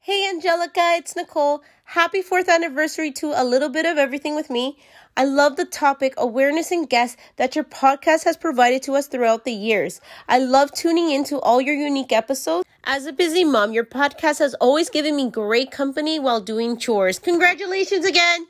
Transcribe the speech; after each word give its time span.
Hey 0.00 0.26
Angelica, 0.30 0.94
it's 0.96 1.16
Nicole. 1.16 1.62
Happy 1.84 2.22
fourth 2.22 2.48
anniversary 2.48 3.10
to 3.12 3.32
A 3.34 3.44
Little 3.44 3.68
Bit 3.68 3.84
of 3.84 3.98
Everything 3.98 4.34
with 4.36 4.48
Me. 4.48 4.78
I 5.16 5.24
love 5.24 5.56
the 5.56 5.64
topic, 5.64 6.14
awareness, 6.16 6.70
and 6.70 6.88
guests 6.88 7.16
that 7.36 7.54
your 7.54 7.64
podcast 7.64 8.24
has 8.24 8.36
provided 8.36 8.82
to 8.84 8.94
us 8.94 9.06
throughout 9.06 9.44
the 9.44 9.52
years. 9.52 10.00
I 10.28 10.38
love 10.38 10.72
tuning 10.72 11.10
into 11.10 11.38
all 11.40 11.60
your 11.60 11.74
unique 11.74 12.12
episodes. 12.12 12.64
As 12.84 13.04
a 13.04 13.12
busy 13.12 13.44
mom, 13.44 13.72
your 13.72 13.84
podcast 13.84 14.38
has 14.38 14.54
always 14.54 14.88
given 14.88 15.16
me 15.16 15.28
great 15.28 15.70
company 15.70 16.18
while 16.18 16.40
doing 16.40 16.78
chores. 16.78 17.18
Congratulations 17.18 18.06
again! 18.06 18.46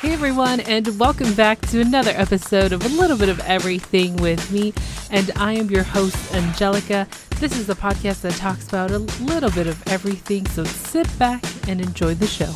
Hey 0.00 0.14
everyone, 0.14 0.60
and 0.60 0.98
welcome 0.98 1.34
back 1.34 1.60
to 1.66 1.82
another 1.82 2.12
episode 2.14 2.72
of 2.72 2.82
A 2.82 2.88
Little 2.88 3.18
Bit 3.18 3.28
of 3.28 3.38
Everything 3.40 4.16
with 4.16 4.50
me. 4.50 4.72
And 5.10 5.30
I 5.36 5.52
am 5.52 5.68
your 5.68 5.82
host, 5.82 6.16
Angelica. 6.32 7.06
This 7.36 7.58
is 7.58 7.68
a 7.68 7.74
podcast 7.74 8.22
that 8.22 8.32
talks 8.36 8.66
about 8.66 8.92
a 8.92 8.98
little 8.98 9.50
bit 9.50 9.66
of 9.66 9.86
everything, 9.88 10.46
so 10.46 10.64
sit 10.64 11.06
back 11.18 11.44
and 11.68 11.82
enjoy 11.82 12.14
the 12.14 12.26
show. 12.26 12.54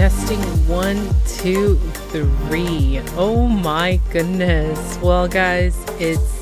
Testing 0.00 0.40
one, 0.66 1.10
two, 1.26 1.76
three. 2.08 3.02
Oh 3.18 3.46
my 3.46 4.00
goodness. 4.10 4.98
Well, 5.02 5.28
guys, 5.28 5.76
it's 5.98 6.40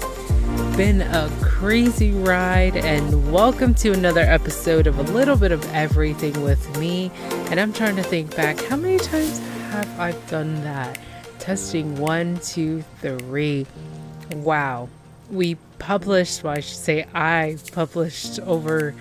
been 0.76 1.00
a 1.00 1.28
crazy 1.40 2.12
ride, 2.12 2.76
and 2.76 3.32
welcome 3.32 3.74
to 3.74 3.90
another 3.90 4.20
episode 4.20 4.86
of 4.86 4.96
A 5.00 5.02
Little 5.12 5.34
Bit 5.36 5.50
of 5.50 5.68
Everything 5.74 6.40
with 6.44 6.78
me. 6.78 7.10
And 7.50 7.58
I'm 7.58 7.72
trying 7.72 7.96
to 7.96 8.02
think 8.04 8.36
back 8.36 8.60
how 8.66 8.76
many 8.76 8.98
times 8.98 9.40
have 9.72 9.98
I 9.98 10.12
done 10.28 10.62
that? 10.62 10.96
Testing 11.40 11.96
one, 11.96 12.38
two, 12.38 12.84
three. 13.00 13.66
Wow. 14.36 14.88
We 15.32 15.56
published, 15.80 16.44
well, 16.44 16.52
I 16.52 16.60
should 16.60 16.78
say, 16.78 17.06
I 17.12 17.58
published 17.72 18.38
over 18.38 18.94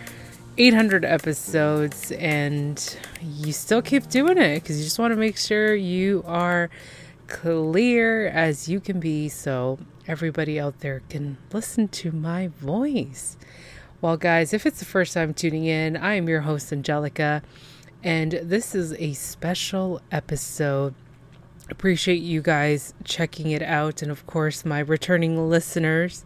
800 0.57 1.05
episodes 1.05 2.11
and 2.13 2.97
you 3.21 3.53
still 3.53 3.81
keep 3.81 4.09
doing 4.09 4.37
it 4.37 4.55
because 4.55 4.79
you 4.79 4.83
just 4.83 4.97
want 4.97 5.11
to 5.11 5.15
make 5.15 5.37
sure 5.37 5.75
you 5.75 6.23
are 6.25 6.69
clear 7.27 8.27
as 8.27 8.67
you 8.67 8.79
can 8.79 8.99
be 8.99 9.29
so 9.29 9.77
everybody 10.07 10.59
out 10.59 10.79
there 10.79 11.01
can 11.09 11.37
listen 11.53 11.87
to 11.89 12.11
my 12.11 12.47
voice. 12.47 13.37
Well, 14.01 14.17
guys, 14.17 14.53
if 14.53 14.65
it's 14.65 14.79
the 14.79 14.85
first 14.85 15.13
time 15.13 15.33
tuning 15.33 15.65
in, 15.65 15.97
I 15.97 16.15
am 16.15 16.27
your 16.29 16.41
host, 16.41 16.71
Angelica, 16.71 17.43
and 18.03 18.31
this 18.43 18.73
is 18.73 18.93
a 18.93 19.13
special 19.13 20.01
episode. 20.11 20.95
Appreciate 21.69 22.21
you 22.21 22.41
guys 22.41 22.93
checking 23.03 23.51
it 23.51 23.61
out, 23.61 24.01
and 24.01 24.11
of 24.11 24.25
course, 24.25 24.63
my 24.63 24.79
returning 24.79 25.49
listeners. 25.49 26.23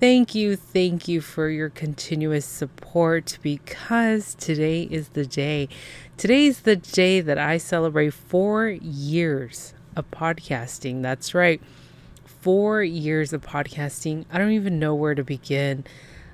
Thank 0.00 0.32
you, 0.32 0.54
thank 0.54 1.08
you 1.08 1.20
for 1.20 1.48
your 1.48 1.70
continuous 1.70 2.46
support 2.46 3.36
because 3.42 4.36
today 4.36 4.84
is 4.84 5.08
the 5.08 5.26
day. 5.26 5.68
Today 6.16 6.46
is 6.46 6.60
the 6.60 6.76
day 6.76 7.20
that 7.20 7.36
I 7.36 7.58
celebrate 7.58 8.14
four 8.14 8.68
years 8.68 9.74
of 9.96 10.08
podcasting. 10.12 11.02
That's 11.02 11.34
right, 11.34 11.60
four 12.24 12.80
years 12.84 13.32
of 13.32 13.42
podcasting. 13.42 14.24
I 14.30 14.38
don't 14.38 14.52
even 14.52 14.78
know 14.78 14.94
where 14.94 15.16
to 15.16 15.24
begin. 15.24 15.84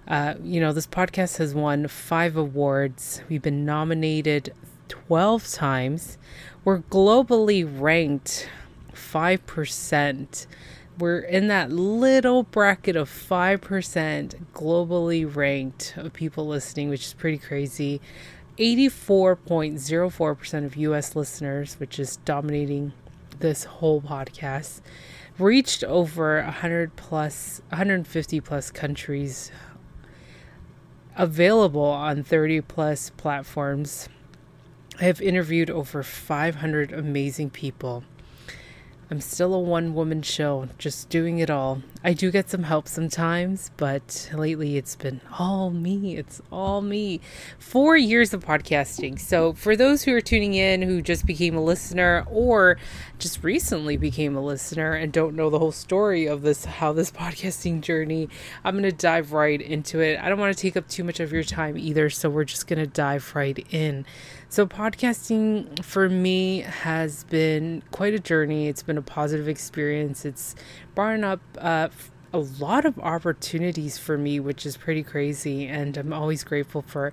Uh, 0.07 0.35
you 0.43 0.61
know, 0.61 0.75
this 0.75 0.87
podcast 0.87 1.39
has 1.39 1.55
won 1.55 1.89
five 1.89 2.37
awards. 2.37 3.23
We've 3.31 3.41
been 3.41 3.65
nominated 3.65 4.53
12 4.89 5.49
times. 5.49 6.19
We're 6.67 6.81
globally 6.81 7.67
ranked 7.67 8.47
5% 8.93 10.47
we're 10.99 11.21
in 11.21 11.49
that 11.49 11.73
little 11.73 12.45
bracket 12.45 12.97
of 12.97 13.11
5% 13.11 14.47
globally 14.53 15.35
ranked 15.35 15.95
of 15.97 16.13
people 16.13 16.47
listening, 16.47 16.89
which 16.89 17.07
is 17.07 17.15
pretty 17.15 17.39
crazy. 17.39 18.01
84.04% 18.59 20.65
of 20.65 20.77
US 20.77 21.17
listeners, 21.17 21.75
which 21.81 21.99
is 21.99 22.19
dominating 22.19 22.93
this 23.41 23.65
whole 23.65 24.01
podcast, 24.01 24.81
reached 25.39 25.83
over 25.83 26.41
100 26.43 26.95
plus 26.95 27.61
150 27.71 28.41
plus 28.41 28.71
countries 28.71 29.51
available 31.17 31.83
on 31.83 32.23
30 32.23 32.61
plus 32.61 33.11
platforms. 33.11 34.09
I 35.01 35.05
have 35.05 35.21
interviewed 35.21 35.71
over 35.71 36.05
500 36.05 36.93
amazing 36.93 37.51
people 37.51 38.05
I'm 39.11 39.21
still 39.21 39.55
a 39.55 39.59
one 39.59 39.95
woman 39.95 40.23
show, 40.23 40.69
just 40.79 41.11
doing 41.11 41.39
it 41.39 41.51
all. 41.51 41.83
I 42.03 42.15
do 42.15 42.31
get 42.31 42.49
some 42.49 42.63
help 42.63 42.89
sometimes, 42.89 43.71
but 43.77 44.31
lately 44.35 44.77
it's 44.79 44.97
been 44.97 45.21
all 45.39 45.71
me. 45.71 46.17
It's 46.17 46.41
all 46.51 46.81
me. 46.81 47.21
Four 47.59 47.97
years 47.97 48.33
of 48.33 48.45
podcasting. 48.45 49.19
So, 49.19 49.53
for 49.53 49.77
those 49.77 50.05
who 50.05 50.15
are 50.15 50.21
tuning 50.23 50.55
in 50.55 50.81
who 50.83 51.03
just 51.03 51.27
became 51.27 51.55
a 51.55 51.63
listener 51.63 52.27
or 52.31 52.79
just 53.19 53.45
recently 53.45 53.97
became 53.99 54.37
a 54.37 54.41
listener 54.41 54.93
and 54.95 55.13
don't 55.13 55.37
know 55.37 55.51
the 55.51 55.59
whole 55.59 55.73
story 55.73 56.27
of 56.27 56.43
this, 56.43 56.65
how 56.65 56.93
this 56.93 57.11
podcasting 57.13 57.83
journey, 57.83 58.29
I'm 58.65 58.75
going 58.75 58.85
to 58.85 58.93
dive 58.93 59.33
right 59.33 59.61
into 59.61 60.01
it. 60.01 60.19
I 60.19 60.29
don't 60.29 60.41
want 60.41 60.57
to 60.57 60.61
take 60.61 60.77
up 60.77 60.89
too 60.89 61.05
much 61.05 61.21
of 61.21 61.33
your 61.33 61.45
time 61.45 61.77
either. 61.77 62.09
So, 62.09 62.31
we're 62.31 62.45
just 62.45 62.67
going 62.67 62.81
to 62.81 62.87
dive 62.87 63.33
right 63.35 63.67
in. 63.71 64.07
So, 64.55 64.69
podcasting 64.69 65.85
for 65.85 66.09
me 66.09 66.61
has 66.61 67.25
been 67.25 67.83
quite 67.91 68.15
a 68.15 68.21
journey. 68.21 68.69
It's 68.69 68.85
been 68.85 68.97
a 68.97 69.03
positive 69.03 69.49
experience. 69.49 70.25
It's 70.25 70.55
brought 70.95 71.25
up 71.25 71.41
uh, 71.59 71.89
a 72.33 72.39
lot 72.39 72.85
of 72.85 72.97
opportunities 73.01 73.99
for 73.99 74.17
me, 74.17 74.39
which 74.39 74.65
is 74.65 74.77
pretty 74.77 75.03
crazy. 75.03 75.67
And 75.67 75.97
I'm 75.97 76.13
always 76.13 76.45
grateful 76.45 76.83
for 76.83 77.13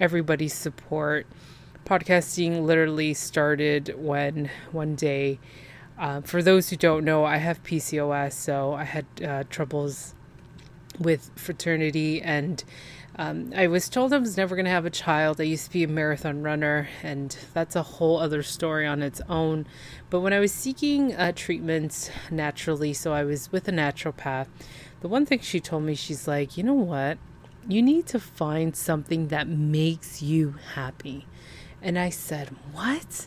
everybody's 0.00 0.54
support. 0.54 1.28
Podcasting 1.86 2.64
literally 2.64 3.14
started 3.14 3.94
when 3.96 4.50
one 4.72 4.96
day, 4.96 5.38
uh, 6.00 6.22
for 6.22 6.42
those 6.42 6.70
who 6.70 6.76
don't 6.76 7.04
know, 7.04 7.24
I 7.24 7.36
have 7.36 7.62
PCOS, 7.62 8.32
so 8.32 8.72
I 8.72 8.82
had 8.82 9.06
uh, 9.24 9.44
troubles 9.48 10.16
with 10.98 11.30
fraternity 11.36 12.20
and 12.20 12.64
um, 13.16 13.52
I 13.54 13.66
was 13.66 13.88
told 13.88 14.12
I 14.12 14.18
was 14.18 14.36
never 14.36 14.56
going 14.56 14.64
to 14.64 14.70
have 14.70 14.86
a 14.86 14.90
child. 14.90 15.40
I 15.40 15.44
used 15.44 15.66
to 15.66 15.70
be 15.70 15.84
a 15.84 15.88
marathon 15.88 16.42
runner, 16.42 16.88
and 17.02 17.36
that's 17.52 17.76
a 17.76 17.82
whole 17.82 18.18
other 18.18 18.42
story 18.42 18.86
on 18.86 19.02
its 19.02 19.20
own. 19.28 19.66
But 20.08 20.20
when 20.20 20.32
I 20.32 20.40
was 20.40 20.52
seeking 20.52 21.14
uh, 21.14 21.32
treatments 21.32 22.10
naturally, 22.30 22.94
so 22.94 23.12
I 23.12 23.24
was 23.24 23.52
with 23.52 23.68
a 23.68 23.72
naturopath, 23.72 24.46
the 25.00 25.08
one 25.08 25.26
thing 25.26 25.40
she 25.40 25.60
told 25.60 25.82
me, 25.82 25.94
she's 25.94 26.26
like, 26.26 26.56
you 26.56 26.62
know 26.62 26.72
what? 26.72 27.18
You 27.68 27.82
need 27.82 28.06
to 28.06 28.18
find 28.18 28.74
something 28.74 29.28
that 29.28 29.46
makes 29.46 30.22
you 30.22 30.56
happy. 30.74 31.26
And 31.82 31.98
I 31.98 32.08
said, 32.08 32.48
what? 32.72 33.26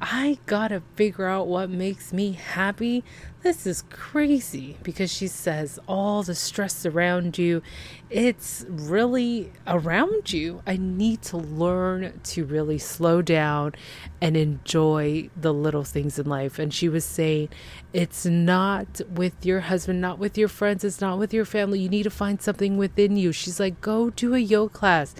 I 0.00 0.38
gotta 0.46 0.82
figure 0.96 1.26
out 1.26 1.46
what 1.46 1.70
makes 1.70 2.12
me 2.12 2.32
happy. 2.32 3.02
This 3.44 3.66
is 3.66 3.82
crazy 3.90 4.78
because 4.82 5.12
she 5.12 5.26
says 5.26 5.78
all 5.86 6.22
the 6.22 6.34
stress 6.34 6.86
around 6.86 7.36
you, 7.36 7.60
it's 8.08 8.64
really 8.70 9.52
around 9.66 10.32
you. 10.32 10.62
I 10.66 10.78
need 10.78 11.20
to 11.24 11.36
learn 11.36 12.20
to 12.22 12.46
really 12.46 12.78
slow 12.78 13.20
down 13.20 13.74
and 14.18 14.34
enjoy 14.34 15.28
the 15.36 15.52
little 15.52 15.84
things 15.84 16.18
in 16.18 16.26
life. 16.26 16.58
And 16.58 16.72
she 16.72 16.88
was 16.88 17.04
saying, 17.04 17.50
it's 17.92 18.24
not 18.24 19.02
with 19.10 19.44
your 19.44 19.60
husband, 19.60 20.00
not 20.00 20.18
with 20.18 20.38
your 20.38 20.48
friends, 20.48 20.82
it's 20.82 21.02
not 21.02 21.18
with 21.18 21.34
your 21.34 21.44
family. 21.44 21.80
You 21.80 21.90
need 21.90 22.04
to 22.04 22.10
find 22.10 22.40
something 22.40 22.78
within 22.78 23.18
you. 23.18 23.30
She's 23.30 23.60
like, 23.60 23.78
go 23.82 24.08
do 24.08 24.34
a 24.34 24.38
yoga 24.38 24.72
class, 24.72 25.14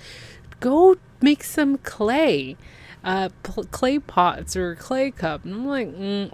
go 0.61 0.97
make 1.21 1.45
some 1.45 1.77
clay 1.77 2.57
uh, 3.05 3.29
pl- 3.43 3.65
clay 3.65 3.99
pots 3.99 4.57
or 4.57 4.75
clay 4.77 5.11
cup. 5.11 5.45
And 5.45 5.53
I'm 5.53 5.67
like, 5.67 5.95
mm. 5.95 6.33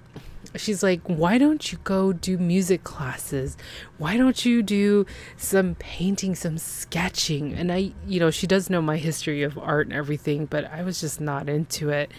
She's 0.57 0.83
like, 0.83 1.01
why 1.05 1.39
don't 1.39 1.73
you 1.73 1.79
go 1.85 2.13
do 2.13 2.39
music 2.39 2.85
classes? 2.85 3.57
Why 3.99 4.17
don't 4.17 4.45
you 4.45 4.63
do 4.63 5.07
some 5.37 5.75
painting, 5.77 6.35
some 6.35 6.59
sketching? 6.59 7.53
And 7.55 7.71
I, 7.71 7.93
you 8.07 8.21
know, 8.21 8.31
she 8.31 8.47
does 8.47 8.71
know 8.71 8.83
my 8.83 8.97
history 8.97 9.43
of 9.43 9.59
art 9.59 9.87
and 9.87 9.97
everything, 9.97 10.47
but 10.47 10.65
I 10.73 10.83
was 10.83 11.01
just 11.01 11.21
not 11.21 11.49
into 11.49 11.91
it. 11.91 12.11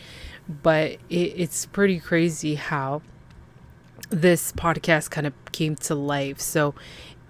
But 0.47 0.91
it, 1.09 1.33
it's 1.35 1.65
pretty 1.65 1.99
crazy 1.99 2.55
how 2.55 3.01
this 4.09 4.51
podcast 4.51 5.09
kind 5.11 5.27
of 5.27 5.33
came 5.51 5.75
to 5.77 5.95
life. 5.95 6.39
So 6.39 6.75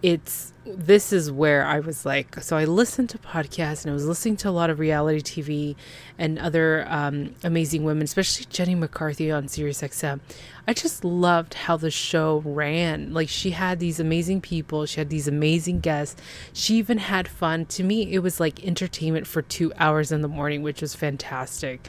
it's 0.02 0.51
this 0.66 1.12
is 1.12 1.32
where 1.32 1.66
I 1.66 1.80
was 1.80 2.06
like, 2.06 2.40
so 2.42 2.56
I 2.56 2.66
listened 2.66 3.10
to 3.10 3.18
podcasts 3.18 3.84
and 3.84 3.92
I 3.92 3.94
was 3.94 4.06
listening 4.06 4.38
to 4.38 4.50
a 4.50 4.52
lot 4.52 4.70
of 4.70 4.80
reality 4.80 5.22
TV 5.22 5.76
and 6.20 6.38
other 6.38 6.86
um, 6.88 7.34
amazing 7.44 7.84
women, 7.84 8.04
especially 8.04 8.46
Jenny 8.50 8.76
McCarthy 8.76 9.32
on 9.32 9.46
SiriusXM. 9.46 10.20
I 10.68 10.74
just 10.74 11.04
loved 11.04 11.56
how 11.56 11.78
the 11.78 11.90
show 11.90 12.44
ran. 12.46 13.12
Like 13.12 13.28
she 13.28 13.52
had 13.52 13.80
these 13.80 14.00
amazing 14.00 14.42
people, 14.42 14.86
she 14.86 15.00
had 15.00 15.10
these 15.10 15.28
amazing 15.28 15.80
guests. 15.80 16.22
She 16.54 16.76
even 16.76 17.00
had 17.00 17.28
fun. 17.28 17.66
To 17.66 17.84
me, 17.84 18.14
it 18.14 18.20
was 18.20 18.40
like 18.40 18.64
entertainment 18.64 19.26
for 19.26 19.42
two 19.42 19.74
hours 19.78 20.12
in 20.12 20.22
the 20.22 20.28
morning, 20.28 20.62
which 20.62 20.82
was 20.82 20.94
fantastic. 20.94 21.88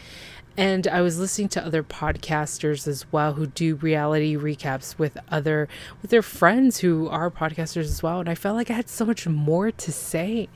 And 0.57 0.87
I 0.87 1.01
was 1.01 1.19
listening 1.19 1.49
to 1.51 1.65
other 1.65 1.83
podcasters 1.83 2.87
as 2.87 3.11
well 3.11 3.35
who 3.35 3.47
do 3.47 3.77
reality 3.77 4.37
recaps 4.37 4.99
with 4.99 5.17
other 5.31 5.69
with 6.03 6.11
their 6.11 6.23
friends 6.23 6.79
who 6.79 7.09
are 7.09 7.31
podcasters 7.31 7.85
as 7.85 8.03
well. 8.03 8.21
And 8.21 8.29
I 8.29 8.35
felt 8.35 8.57
like 8.57 8.71
I 8.71 8.75
had 8.75 8.89
so 8.89 9.07
much 9.07 9.27
more 9.27 9.71
to 9.71 9.93
say. 9.93 10.49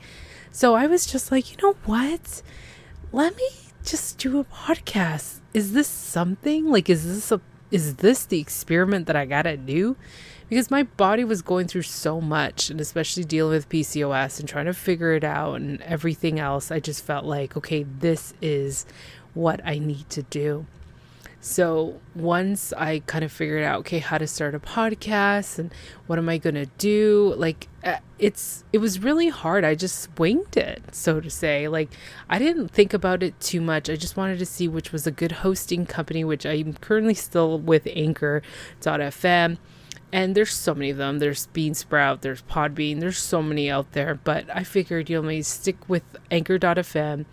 So 0.51 0.75
I 0.75 0.87
was 0.87 1.05
just 1.05 1.31
like, 1.31 1.51
you 1.51 1.57
know 1.61 1.75
what? 1.85 2.41
Let 3.11 3.35
me 3.35 3.49
just 3.83 4.19
do 4.19 4.39
a 4.39 4.43
podcast. 4.43 5.39
Is 5.53 5.73
this 5.73 5.87
something? 5.87 6.69
Like 6.69 6.89
is 6.89 7.05
this 7.05 7.31
a 7.31 7.41
is 7.71 7.95
this 7.95 8.25
the 8.25 8.39
experiment 8.39 9.07
that 9.07 9.15
I 9.15 9.25
gotta 9.25 9.57
do? 9.57 9.95
Because 10.49 10.71
my 10.71 10.83
body 10.83 11.25
was 11.25 11.41
going 11.41 11.67
through 11.67 11.81
so 11.81 12.21
much, 12.21 12.69
and 12.69 12.79
especially 12.79 13.25
dealing 13.25 13.51
with 13.51 13.67
PCOS 13.67 14.39
and 14.39 14.47
trying 14.47 14.65
to 14.67 14.73
figure 14.73 15.11
it 15.11 15.25
out 15.25 15.55
and 15.55 15.81
everything 15.81 16.39
else, 16.39 16.71
I 16.71 16.79
just 16.79 17.03
felt 17.03 17.25
like, 17.25 17.57
okay, 17.57 17.83
this 17.83 18.33
is 18.41 18.85
what 19.37 19.61
I 19.63 19.77
need 19.77 20.09
to 20.09 20.23
do. 20.23 20.65
So 21.39 22.01
once 22.15 22.73
I 22.73 22.99
kind 23.05 23.23
of 23.23 23.31
figured 23.31 23.63
out, 23.63 23.79
okay, 23.79 23.99
how 23.99 24.17
to 24.17 24.27
start 24.27 24.55
a 24.55 24.59
podcast 24.59 25.59
and 25.59 25.71
what 26.07 26.17
am 26.17 26.27
I 26.27 26.39
going 26.39 26.55
to 26.55 26.65
do? 26.77 27.35
Like, 27.37 27.67
uh, 27.83 27.97
it's, 28.17 28.65
it 28.73 28.79
was 28.79 28.99
really 28.99 29.29
hard. 29.29 29.63
I 29.63 29.75
just 29.75 30.09
winged 30.17 30.57
it, 30.57 30.81
so 30.91 31.21
to 31.21 31.29
say. 31.29 31.67
Like, 31.67 31.89
I 32.27 32.39
didn't 32.39 32.69
think 32.69 32.93
about 32.93 33.21
it 33.21 33.39
too 33.39 33.61
much. 33.61 33.89
I 33.89 33.95
just 33.95 34.17
wanted 34.17 34.39
to 34.39 34.45
see 34.45 34.67
which 34.67 34.91
was 34.91 35.05
a 35.05 35.11
good 35.11 35.31
hosting 35.31 35.85
company, 35.85 36.23
which 36.23 36.45
I'm 36.45 36.73
currently 36.73 37.13
still 37.13 37.59
with 37.59 37.87
Anchor.fm. 37.95 39.57
And 40.11 40.35
there's 40.35 40.53
so 40.53 40.73
many 40.73 40.89
of 40.89 40.97
them. 40.97 41.19
There's 41.19 41.47
Buzzsprout, 41.47 42.21
there's 42.21 42.41
Podbean, 42.43 43.01
there's 43.01 43.17
so 43.17 43.41
many 43.41 43.69
out 43.69 43.91
there. 43.91 44.15
But 44.15 44.45
I 44.53 44.63
figured, 44.63 45.09
you 45.09 45.17
know, 45.17 45.27
maybe 45.27 45.41
stick 45.43 45.77
with 45.89 46.03
Anchor.fm 46.31 47.25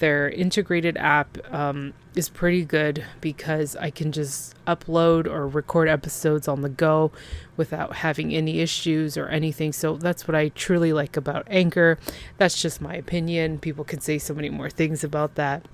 their 0.00 0.30
integrated 0.30 0.96
app 0.96 1.38
um, 1.52 1.92
is 2.16 2.28
pretty 2.28 2.64
good 2.64 3.04
because 3.20 3.76
I 3.76 3.90
can 3.90 4.12
just 4.12 4.54
upload 4.64 5.26
or 5.26 5.46
record 5.46 5.88
episodes 5.88 6.48
on 6.48 6.62
the 6.62 6.68
go 6.68 7.12
without 7.56 7.96
having 7.96 8.34
any 8.34 8.60
issues 8.60 9.16
or 9.16 9.28
anything. 9.28 9.72
So 9.72 9.96
that's 9.96 10.26
what 10.26 10.34
I 10.34 10.48
truly 10.48 10.92
like 10.92 11.16
about 11.16 11.46
Anchor. 11.48 11.98
That's 12.38 12.60
just 12.60 12.80
my 12.80 12.94
opinion. 12.94 13.58
People 13.58 13.84
can 13.84 14.00
say 14.00 14.18
so 14.18 14.34
many 14.34 14.50
more 14.50 14.70
things 14.70 15.04
about 15.04 15.36
that. 15.36 15.66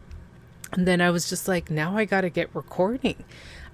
And 0.73 0.87
then 0.87 1.01
I 1.01 1.11
was 1.11 1.31
just 1.31 1.47
like, 1.47 1.71
now 1.71 1.97
I 1.97 2.05
got 2.05 2.23
to 2.23 2.31
get 2.31 2.51
recording. 2.53 3.25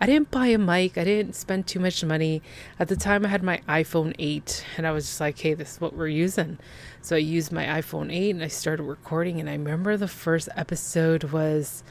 I 0.02 0.06
didn't 0.06 0.32
buy 0.32 0.48
a 0.48 0.58
mic. 0.58 0.98
I 0.98 1.04
didn't 1.04 1.36
spend 1.36 1.68
too 1.68 1.78
much 1.78 2.02
money. 2.02 2.42
At 2.80 2.88
the 2.88 2.96
time, 2.96 3.24
I 3.24 3.28
had 3.28 3.44
my 3.44 3.58
iPhone 3.68 4.16
8, 4.18 4.64
and 4.76 4.84
I 4.84 4.90
was 4.90 5.06
just 5.06 5.20
like, 5.20 5.38
hey, 5.38 5.54
this 5.54 5.74
is 5.74 5.80
what 5.80 5.94
we're 5.94 6.08
using. 6.08 6.58
So 7.02 7.14
I 7.14 7.20
used 7.20 7.52
my 7.52 7.66
iPhone 7.66 8.12
8 8.12 8.30
and 8.30 8.42
I 8.42 8.48
started 8.48 8.82
recording. 8.82 9.38
And 9.38 9.48
I 9.48 9.52
remember 9.52 9.96
the 9.96 10.08
first 10.08 10.48
episode 10.56 11.22
was, 11.30 11.84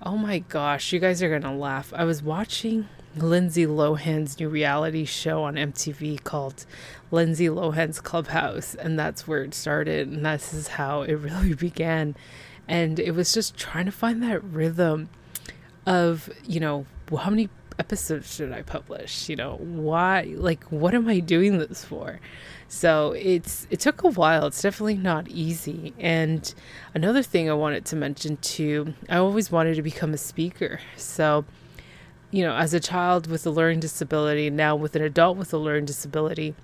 oh 0.00 0.16
my 0.16 0.38
gosh, 0.38 0.92
you 0.92 1.00
guys 1.00 1.20
are 1.20 1.28
going 1.28 1.42
to 1.42 1.50
laugh. 1.50 1.92
I 1.96 2.04
was 2.04 2.22
watching 2.22 2.88
Lindsay 3.16 3.66
Lohan's 3.66 4.38
new 4.38 4.48
reality 4.48 5.04
show 5.04 5.42
on 5.42 5.56
MTV 5.56 6.22
called 6.22 6.64
Lindsay 7.10 7.48
Lohan's 7.48 8.00
Clubhouse. 8.00 8.76
And 8.76 8.96
that's 8.96 9.26
where 9.26 9.42
it 9.42 9.52
started. 9.52 10.06
And 10.06 10.24
this 10.24 10.54
is 10.54 10.68
how 10.68 11.02
it 11.02 11.14
really 11.14 11.54
began. 11.54 12.14
And 12.68 13.00
it 13.00 13.16
was 13.16 13.32
just 13.32 13.56
trying 13.56 13.86
to 13.86 13.92
find 13.92 14.22
that 14.22 14.44
rhythm 14.44 15.08
of, 15.88 16.28
you 16.44 16.60
know, 16.60 16.86
how 17.18 17.30
many 17.30 17.48
episodes 17.78 18.34
should 18.34 18.52
I 18.52 18.62
publish? 18.62 19.28
You 19.28 19.36
know, 19.36 19.56
why, 19.56 20.34
like, 20.36 20.64
what 20.64 20.94
am 20.94 21.08
I 21.08 21.20
doing 21.20 21.58
this 21.58 21.84
for? 21.84 22.20
So 22.68 23.12
it's 23.12 23.66
it 23.70 23.80
took 23.80 24.04
a 24.04 24.10
while. 24.10 24.46
It's 24.46 24.60
definitely 24.60 24.98
not 24.98 25.28
easy. 25.28 25.94
And 25.98 26.52
another 26.94 27.22
thing 27.22 27.48
I 27.48 27.54
wanted 27.54 27.86
to 27.86 27.96
mention 27.96 28.36
too, 28.36 28.92
I 29.08 29.16
always 29.16 29.50
wanted 29.50 29.76
to 29.76 29.82
become 29.82 30.12
a 30.12 30.18
speaker. 30.18 30.80
So 30.96 31.46
you 32.30 32.44
know, 32.44 32.54
as 32.54 32.74
a 32.74 32.80
child 32.80 33.26
with 33.26 33.46
a 33.46 33.50
learning 33.50 33.80
disability, 33.80 34.50
now 34.50 34.76
with 34.76 34.94
an 34.94 35.02
adult 35.02 35.38
with 35.38 35.54
a 35.54 35.56
learning 35.56 35.86
disability, 35.86 36.54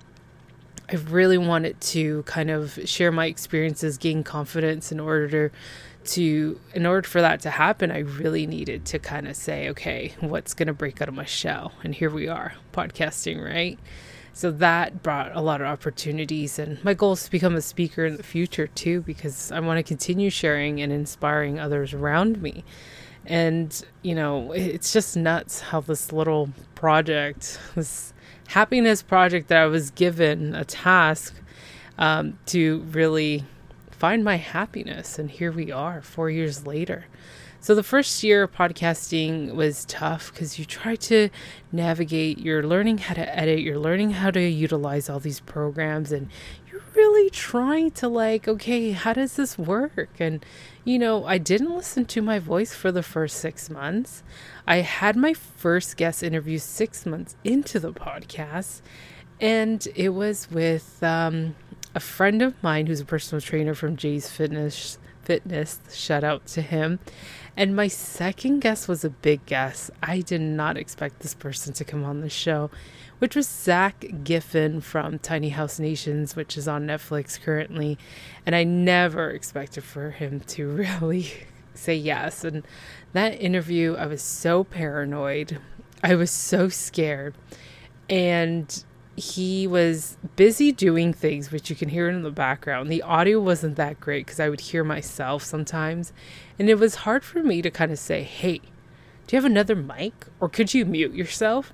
I 0.87 0.97
really 0.97 1.39
wanted 1.39 1.81
to 1.81 2.21
kind 2.23 2.51
of 2.51 2.79
share 2.85 3.11
my 3.11 3.25
experiences, 3.25 3.97
gain 3.97 4.23
confidence 4.23 4.91
in 4.91 4.99
order 4.99 5.49
to 5.49 5.55
to 6.07 6.59
in 6.73 6.85
order 6.85 7.07
for 7.07 7.21
that 7.21 7.41
to 7.41 7.49
happen, 7.49 7.91
I 7.91 7.99
really 7.99 8.47
needed 8.47 8.85
to 8.85 8.99
kind 8.99 9.27
of 9.27 9.35
say, 9.35 9.69
okay, 9.69 10.13
what's 10.19 10.53
going 10.53 10.67
to 10.67 10.73
break 10.73 11.01
out 11.01 11.07
of 11.07 11.13
my 11.13 11.25
shell? 11.25 11.73
And 11.83 11.95
here 11.95 12.09
we 12.09 12.27
are, 12.27 12.53
podcasting, 12.73 13.43
right? 13.43 13.79
So 14.33 14.51
that 14.51 15.01
brought 15.01 15.33
a 15.33 15.41
lot 15.41 15.61
of 15.61 15.67
opportunities. 15.67 16.59
And 16.59 16.83
my 16.83 16.93
goal 16.93 17.13
is 17.13 17.23
to 17.23 17.31
become 17.31 17.55
a 17.55 17.61
speaker 17.61 18.05
in 18.05 18.17
the 18.17 18.23
future 18.23 18.67
too, 18.67 19.01
because 19.01 19.51
I 19.51 19.61
want 19.61 19.77
to 19.77 19.83
continue 19.83 20.29
sharing 20.29 20.81
and 20.81 20.91
inspiring 20.91 21.57
others 21.59 21.93
around 21.93 22.41
me. 22.41 22.65
And, 23.25 23.83
you 24.01 24.13
know, 24.13 24.51
it's 24.51 24.91
just 24.93 25.15
nuts 25.15 25.61
how 25.61 25.79
this 25.81 26.11
little 26.11 26.49
project, 26.75 27.59
this 27.75 28.13
happiness 28.47 29.01
project 29.01 29.47
that 29.47 29.57
I 29.57 29.65
was 29.67 29.89
given 29.91 30.53
a 30.53 30.65
task 30.65 31.33
um, 31.97 32.37
to 32.47 32.79
really 32.91 33.45
find 33.97 34.23
my 34.23 34.35
happiness. 34.35 35.17
And 35.17 35.31
here 35.31 35.51
we 35.51 35.71
are, 35.71 36.01
four 36.01 36.29
years 36.29 36.65
later. 36.67 37.05
So 37.61 37.73
the 37.73 37.81
first 37.81 38.23
year 38.23 38.43
of 38.43 38.53
podcasting 38.53 39.55
was 39.55 39.85
tough 39.85 40.31
because 40.31 40.59
you 40.59 40.65
try 40.65 40.95
to 40.97 41.29
navigate, 41.71 42.37
you're 42.37 42.61
learning 42.61 42.99
how 42.99 43.15
to 43.15 43.35
edit, 43.35 43.61
you're 43.61 43.79
learning 43.79 44.11
how 44.11 44.29
to 44.29 44.39
utilize 44.39 45.09
all 45.09 45.19
these 45.19 45.39
programs, 45.39 46.11
and 46.11 46.29
you're 46.69 46.83
really 46.93 47.31
trying 47.31 47.89
to, 47.91 48.07
like, 48.07 48.47
okay, 48.47 48.91
how 48.91 49.13
does 49.13 49.35
this 49.35 49.57
work? 49.57 50.09
And, 50.19 50.45
you 50.83 50.99
know, 50.99 51.25
I 51.25 51.39
didn't 51.39 51.75
listen 51.75 52.05
to 52.05 52.21
my 52.21 52.37
voice 52.37 52.75
for 52.75 52.91
the 52.91 53.01
first 53.01 53.37
six 53.37 53.67
months. 53.67 54.21
I 54.67 54.77
had 54.77 55.15
my 55.15 55.33
first 55.33 55.97
guest 55.97 56.21
interview 56.21 56.59
six 56.59 57.03
months 57.03 57.35
into 57.43 57.79
the 57.79 57.93
podcast, 57.93 58.81
and 59.41 59.87
it 59.95 60.09
was 60.09 60.51
with 60.51 61.01
um, 61.01 61.55
a 61.95 61.99
friend 62.01 62.41
of 62.41 62.61
mine 62.61 62.87
who's 62.87 62.99
a 62.99 63.05
personal 63.05 63.41
trainer 63.41 63.73
from 63.73 63.95
Jay's 63.95 64.29
Fitness. 64.29 64.99
Fitness, 65.23 65.79
shout 65.91 66.23
out 66.23 66.45
to 66.47 66.61
him. 66.61 66.99
And 67.57 67.75
my 67.75 67.87
second 67.87 68.59
guess 68.59 68.87
was 68.87 69.05
a 69.05 69.09
big 69.09 69.45
guess. 69.45 69.89
I 70.03 70.19
did 70.19 70.41
not 70.41 70.77
expect 70.77 71.21
this 71.21 71.33
person 71.33 71.71
to 71.73 71.85
come 71.85 72.03
on 72.03 72.19
the 72.19 72.29
show, 72.29 72.69
which 73.19 73.35
was 73.35 73.47
Zach 73.47 74.01
Giffin 74.23 74.83
from 74.83 75.17
Tiny 75.19 75.49
House 75.49 75.79
Nations, 75.79 76.35
which 76.35 76.57
is 76.57 76.67
on 76.67 76.85
Netflix 76.85 77.41
currently. 77.41 77.97
And 78.45 78.55
I 78.55 78.65
never 78.65 79.31
expected 79.31 79.85
for 79.85 80.11
him 80.11 80.41
to 80.41 80.67
really 81.01 81.31
say 81.73 81.95
yes. 81.95 82.43
And 82.43 82.67
that 83.13 83.41
interview, 83.41 83.95
I 83.95 84.05
was 84.05 84.21
so 84.21 84.65
paranoid. 84.65 85.59
I 86.03 86.15
was 86.15 86.29
so 86.29 86.67
scared. 86.67 87.35
And 88.09 88.83
he 89.15 89.65
was 89.65 90.17
busy 90.35 90.71
doing 90.71 91.13
things, 91.13 91.51
which 91.51 91.69
you 91.69 91.75
can 91.75 91.89
hear 91.89 92.09
in 92.09 92.23
the 92.23 92.31
background. 92.31 92.89
The 92.89 93.01
audio 93.01 93.39
wasn't 93.39 93.77
that 93.77 93.99
great 93.99 94.25
because 94.25 94.39
I 94.39 94.49
would 94.49 94.59
hear 94.59 94.83
myself 94.83 95.43
sometimes. 95.43 96.11
And 96.59 96.69
it 96.69 96.75
was 96.75 96.95
hard 96.95 97.23
for 97.23 97.41
me 97.41 97.61
to 97.61 97.71
kind 97.71 97.91
of 97.91 97.99
say, 97.99 98.23
hey, 98.23 98.57
do 98.57 99.35
you 99.35 99.37
have 99.37 99.45
another 99.45 99.75
mic? 99.75 100.27
Or 100.39 100.49
could 100.49 100.73
you 100.73 100.85
mute 100.85 101.13
yourself? 101.13 101.73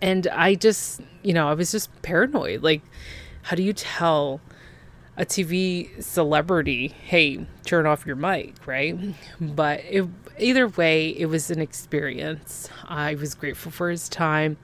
And 0.00 0.28
I 0.28 0.54
just, 0.54 1.00
you 1.22 1.32
know, 1.32 1.48
I 1.48 1.54
was 1.54 1.72
just 1.72 1.90
paranoid. 2.02 2.62
Like, 2.62 2.82
how 3.42 3.56
do 3.56 3.62
you 3.62 3.72
tell 3.72 4.40
a 5.16 5.24
TV 5.24 6.00
celebrity, 6.02 6.88
hey, 6.88 7.46
turn 7.64 7.86
off 7.86 8.06
your 8.06 8.16
mic, 8.16 8.54
right? 8.66 8.96
But 9.40 9.80
it, 9.88 10.06
either 10.38 10.68
way, 10.68 11.08
it 11.08 11.26
was 11.26 11.50
an 11.50 11.60
experience. 11.60 12.68
I 12.84 13.14
was 13.14 13.34
grateful 13.34 13.72
for 13.72 13.90
his 13.90 14.08
time 14.08 14.58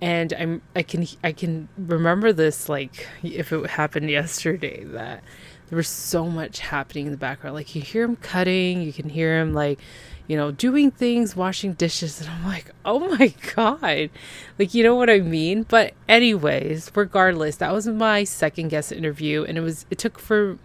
and 0.00 0.32
I'm 0.32 0.62
I 0.76 0.82
can 0.82 1.06
I 1.24 1.32
can 1.32 1.68
remember 1.76 2.32
this 2.32 2.68
like 2.68 3.06
if 3.22 3.52
it 3.52 3.70
happened 3.70 4.10
yesterday 4.10 4.84
that 4.84 5.22
there 5.68 5.76
was 5.76 5.88
so 5.88 6.26
much 6.26 6.60
happening 6.60 7.06
in 7.06 7.12
the 7.12 7.18
background. 7.18 7.54
Like 7.54 7.74
you 7.74 7.82
hear 7.82 8.04
him 8.04 8.16
cutting, 8.16 8.80
you 8.80 8.92
can 8.92 9.10
hear 9.10 9.38
him 9.38 9.52
like, 9.52 9.78
you 10.26 10.36
know, 10.36 10.50
doing 10.50 10.90
things, 10.90 11.36
washing 11.36 11.74
dishes, 11.74 12.20
and 12.20 12.30
I'm 12.30 12.44
like, 12.44 12.70
oh 12.84 13.00
my 13.18 13.34
god, 13.54 14.10
like 14.58 14.74
you 14.74 14.82
know 14.82 14.94
what 14.94 15.10
I 15.10 15.20
mean. 15.20 15.64
But 15.64 15.94
anyways, 16.08 16.90
regardless, 16.94 17.56
that 17.56 17.72
was 17.72 17.86
my 17.86 18.24
second 18.24 18.68
guest 18.68 18.92
interview, 18.92 19.44
and 19.44 19.58
it 19.58 19.62
was 19.62 19.84
it 19.90 19.98
took 19.98 20.18
for 20.18 20.58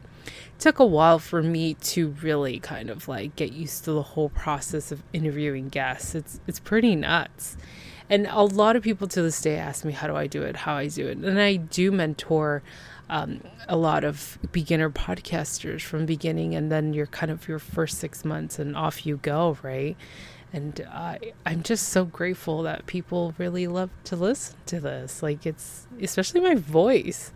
took 0.59 0.79
a 0.79 0.85
while 0.85 1.19
for 1.19 1.43
me 1.43 1.73
to 1.73 2.09
really 2.21 2.59
kind 2.59 2.89
of 2.89 3.07
like 3.07 3.35
get 3.35 3.51
used 3.51 3.83
to 3.83 3.91
the 3.91 4.01
whole 4.01 4.29
process 4.29 4.91
of 4.91 5.03
interviewing 5.11 5.69
guests. 5.69 6.15
It's 6.15 6.39
it's 6.47 6.59
pretty 6.59 6.95
nuts. 6.95 7.57
And 8.09 8.27
a 8.29 8.43
lot 8.43 8.75
of 8.75 8.83
people 8.83 9.07
to 9.07 9.21
this 9.21 9.41
day 9.41 9.57
ask 9.57 9.85
me 9.85 9.93
how 9.93 10.07
do 10.07 10.15
I 10.15 10.27
do 10.27 10.41
it, 10.43 10.55
how 10.55 10.75
I 10.75 10.87
do 10.87 11.07
it. 11.07 11.17
And 11.17 11.39
I 11.39 11.55
do 11.55 11.91
mentor 11.91 12.61
um, 13.09 13.41
a 13.67 13.75
lot 13.75 14.03
of 14.03 14.37
beginner 14.51 14.89
podcasters 14.89 15.81
from 15.81 16.05
beginning 16.05 16.55
and 16.55 16.71
then 16.71 16.93
you're 16.93 17.07
kind 17.07 17.31
of 17.31 17.47
your 17.47 17.59
first 17.59 17.97
six 17.97 18.23
months 18.23 18.59
and 18.59 18.75
off 18.75 19.05
you 19.05 19.17
go, 19.17 19.57
right? 19.61 19.95
And 20.51 20.87
I'm 21.45 21.63
just 21.63 21.89
so 21.89 22.05
grateful 22.05 22.61
that 22.63 22.85
people 22.85 23.33
really 23.39 23.65
love 23.67 23.89
to 24.05 24.15
listen 24.15 24.55
to 24.67 24.79
this. 24.79 25.23
Like 25.23 25.45
it's 25.45 25.87
especially 25.99 26.41
my 26.41 26.55
voice. 26.55 27.31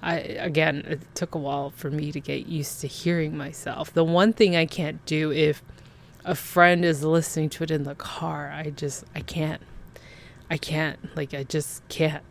I 0.00 0.18
again, 0.18 0.84
it 0.86 1.00
took 1.14 1.34
a 1.34 1.38
while 1.38 1.70
for 1.70 1.90
me 1.90 2.12
to 2.12 2.20
get 2.20 2.46
used 2.46 2.80
to 2.80 2.86
hearing 2.86 3.36
myself. 3.36 3.92
The 3.92 4.04
one 4.04 4.32
thing 4.32 4.54
I 4.54 4.66
can't 4.66 5.04
do 5.06 5.32
if 5.32 5.62
a 6.24 6.36
friend 6.36 6.84
is 6.84 7.02
listening 7.02 7.48
to 7.50 7.64
it 7.64 7.70
in 7.72 7.82
the 7.82 7.96
car, 7.96 8.52
I 8.54 8.70
just 8.70 9.04
I 9.14 9.20
can't. 9.20 9.60
I 10.52 10.58
can't. 10.58 11.16
Like 11.16 11.34
I 11.34 11.42
just 11.42 11.86
can't. 11.88 12.22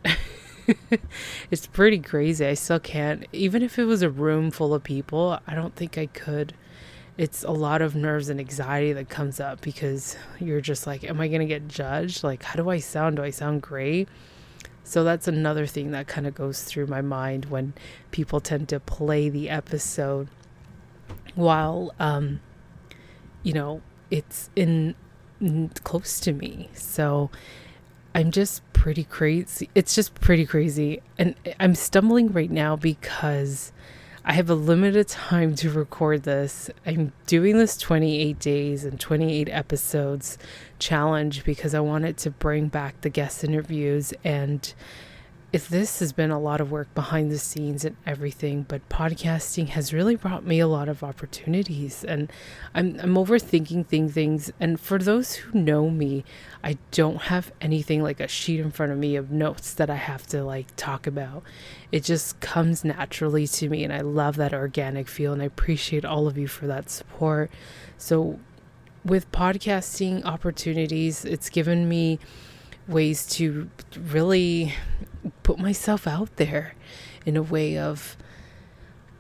it's 1.51 1.68
pretty 1.68 2.00
crazy. 2.00 2.46
I 2.46 2.54
still 2.54 2.80
can't. 2.80 3.25
Even 3.34 3.63
if 3.63 3.78
it 3.78 3.86
was 3.86 4.01
a 4.01 4.10
room 4.10 4.51
full 4.51 4.74
of 4.74 4.84
people, 4.84 5.40
I 5.46 5.56
don't 5.56 5.75
think 5.75 5.98
I 5.98 6.06
could 6.06 6.54
it's 7.18 7.44
a 7.44 7.51
lot 7.51 7.82
of 7.82 7.96
nerves 7.96 8.30
and 8.30 8.40
anxiety 8.40 8.94
that 8.94 9.10
comes 9.10 9.40
up 9.40 9.62
because 9.62 10.16
you're 10.40 10.62
just 10.62 10.88
like, 10.88 11.04
am 11.04 11.20
I 11.20 11.28
going 11.28 11.42
to 11.42 11.46
get 11.46 11.68
judged? 11.68 12.24
Like, 12.24 12.42
how 12.42 12.56
do 12.56 12.70
I 12.70 12.80
sound? 12.80 13.18
Do 13.18 13.24
I 13.24 13.30
sound 13.30 13.62
great? 13.62 14.08
So 14.84 15.04
that's 15.04 15.28
another 15.28 15.68
thing 15.68 15.92
that 15.92 16.08
kind 16.08 16.25
of 16.25 16.34
goes 16.34 16.63
through 16.63 16.88
my 16.88 17.01
mind 17.01 17.46
when 17.46 17.74
people 18.12 18.40
tend 18.40 18.70
to 18.70 18.80
play 18.80 19.30
the 19.30 19.50
episode 19.50 20.30
while, 21.36 21.94
um, 22.00 22.40
you 23.44 23.54
know, 23.54 23.82
it's 24.10 24.50
in, 24.56 24.96
in 25.40 25.70
close 25.84 26.20
to 26.22 26.34
me. 26.34 26.70
So 26.74 27.30
I'm 28.13 28.32
just 28.32 28.62
pretty 28.74 29.03
crazy. 29.03 29.70
It's 29.75 29.96
just 29.96 30.15
pretty 30.15 30.46
crazy. 30.46 31.01
And 31.18 31.36
I'm 31.60 31.75
stumbling 31.75 32.32
right 32.32 32.51
now 32.51 32.75
because 32.75 33.72
I 34.24 34.34
have 34.34 34.50
a 34.50 34.56
limited 34.56 35.08
time 35.08 35.56
to 35.56 35.70
record 35.72 36.24
this. 36.24 36.70
I'm 36.86 37.12
doing 37.25 37.58
this 37.58 37.77
28 37.77 38.38
days 38.39 38.86
and 38.86 39.00
28 39.00 39.50
episodes 39.50 40.38
challenge 40.77 41.44
because 41.44 41.74
I 41.74 41.80
wanted 41.80 42.18
to 42.18 42.32
bring 42.32 42.68
back 42.68 43.01
the 43.01 43.10
guest 43.10 43.44
interviews 43.44 44.13
and 44.24 44.74
if 45.53 45.67
this 45.67 46.00
has 46.00 46.13
been 46.13 46.31
a 46.31 46.39
lot 46.39 46.62
of 46.62 46.72
work 46.72 46.93
behind 46.96 47.29
the 47.29 47.38
scenes 47.38 47.84
and 47.84 47.98
everything, 48.05 48.63
but 48.70 48.88
podcasting 48.88 49.67
has 49.70 49.93
really 49.93 50.15
brought 50.15 50.46
me 50.46 50.62
a 50.62 50.67
lot 50.67 50.88
of 50.88 51.03
opportunities 51.03 52.05
and 52.05 52.31
I'm 52.74 52.98
I'm 53.01 53.15
overthinking 53.15 53.86
things 53.86 54.51
and 54.62 54.79
for 54.79 54.98
those 54.98 55.36
who 55.36 55.60
know 55.60 55.89
me, 55.89 56.24
I 56.63 56.77
don't 56.91 57.24
have 57.24 57.51
anything 57.60 58.01
like 58.01 58.22
a 58.22 58.29
sheet 58.29 58.62
in 58.62 58.72
front 58.72 58.93
of 58.93 58.98
me 58.98 59.17
of 59.17 59.29
notes 59.29 59.74
that 59.74 59.89
I 59.89 59.96
have 59.96 60.25
to 60.27 60.41
like 60.41 60.67
talk 60.77 61.05
about. 61.05 61.43
It 61.91 62.05
just 62.05 62.39
comes 62.39 62.86
naturally 62.86 63.46
to 63.48 63.67
me 63.67 63.84
and 63.84 63.91
I 63.91 64.01
love 64.01 64.38
that 64.38 64.53
organic 64.53 65.10
feel 65.10 65.34
and 65.34 65.41
I 65.41 65.46
appreciate 65.46 66.05
all 66.05 66.27
of 66.27 66.38
you 66.38 66.48
for 66.48 66.65
that 66.67 66.89
support. 66.89 67.51
So 67.98 68.39
with 69.03 69.29
podcasting 69.34 70.24
opportunities, 70.24 71.25
it's 71.25 71.50
given 71.50 71.89
me 71.89 72.20
ways 72.91 73.25
to 73.25 73.69
really 73.98 74.75
put 75.43 75.57
myself 75.60 76.07
out 76.07 76.36
there 76.36 76.75
in 77.25 77.38
a 77.38 77.41
way 77.41 77.77
of 77.77 78.17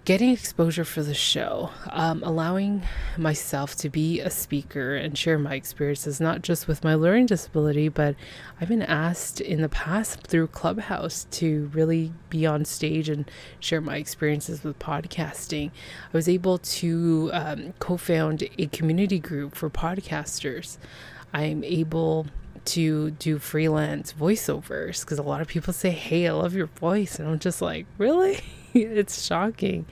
getting 0.03 0.31
exposure 0.31 0.83
for 0.83 1.03
the 1.03 1.13
show, 1.13 1.69
um, 1.91 2.23
allowing 2.23 2.81
myself 3.17 3.75
to 3.75 3.87
be 3.87 4.19
a 4.19 4.31
speaker 4.31 4.95
and 4.95 5.15
share 5.15 5.37
my 5.37 5.53
experiences, 5.53 6.19
not 6.19 6.41
just 6.41 6.67
with 6.67 6.83
my 6.83 6.95
learning 6.95 7.27
disability, 7.27 7.87
but 7.87 8.15
I've 8.59 8.67
been 8.67 8.81
asked 8.81 9.39
in 9.39 9.61
the 9.61 9.69
past 9.69 10.21
through 10.21 10.47
Clubhouse 10.47 11.27
to 11.31 11.69
really 11.73 12.11
be 12.31 12.47
on 12.47 12.65
stage 12.65 13.09
and 13.09 13.29
share 13.59 13.79
my 13.79 13.97
experiences 13.97 14.63
with 14.63 14.79
podcasting. 14.79 15.69
I 15.69 16.17
was 16.17 16.27
able 16.27 16.57
to 16.57 17.29
um, 17.31 17.73
co 17.77 17.95
found 17.95 18.43
a 18.57 18.65
community 18.67 19.19
group 19.19 19.53
for 19.53 19.69
podcasters. 19.69 20.77
I'm 21.31 21.63
able 21.63 22.25
to 22.65 23.11
do 23.11 23.39
freelance 23.39 24.13
voiceovers 24.13 25.01
because 25.01 25.19
a 25.19 25.23
lot 25.23 25.41
of 25.41 25.47
people 25.47 25.73
say, 25.73 25.91
Hey, 25.91 26.27
I 26.27 26.31
love 26.31 26.53
your 26.53 26.67
voice. 26.67 27.19
And 27.19 27.27
I'm 27.27 27.39
just 27.39 27.61
like, 27.61 27.85
Really? 27.97 28.39
it's 28.73 29.25
shocking. 29.25 29.85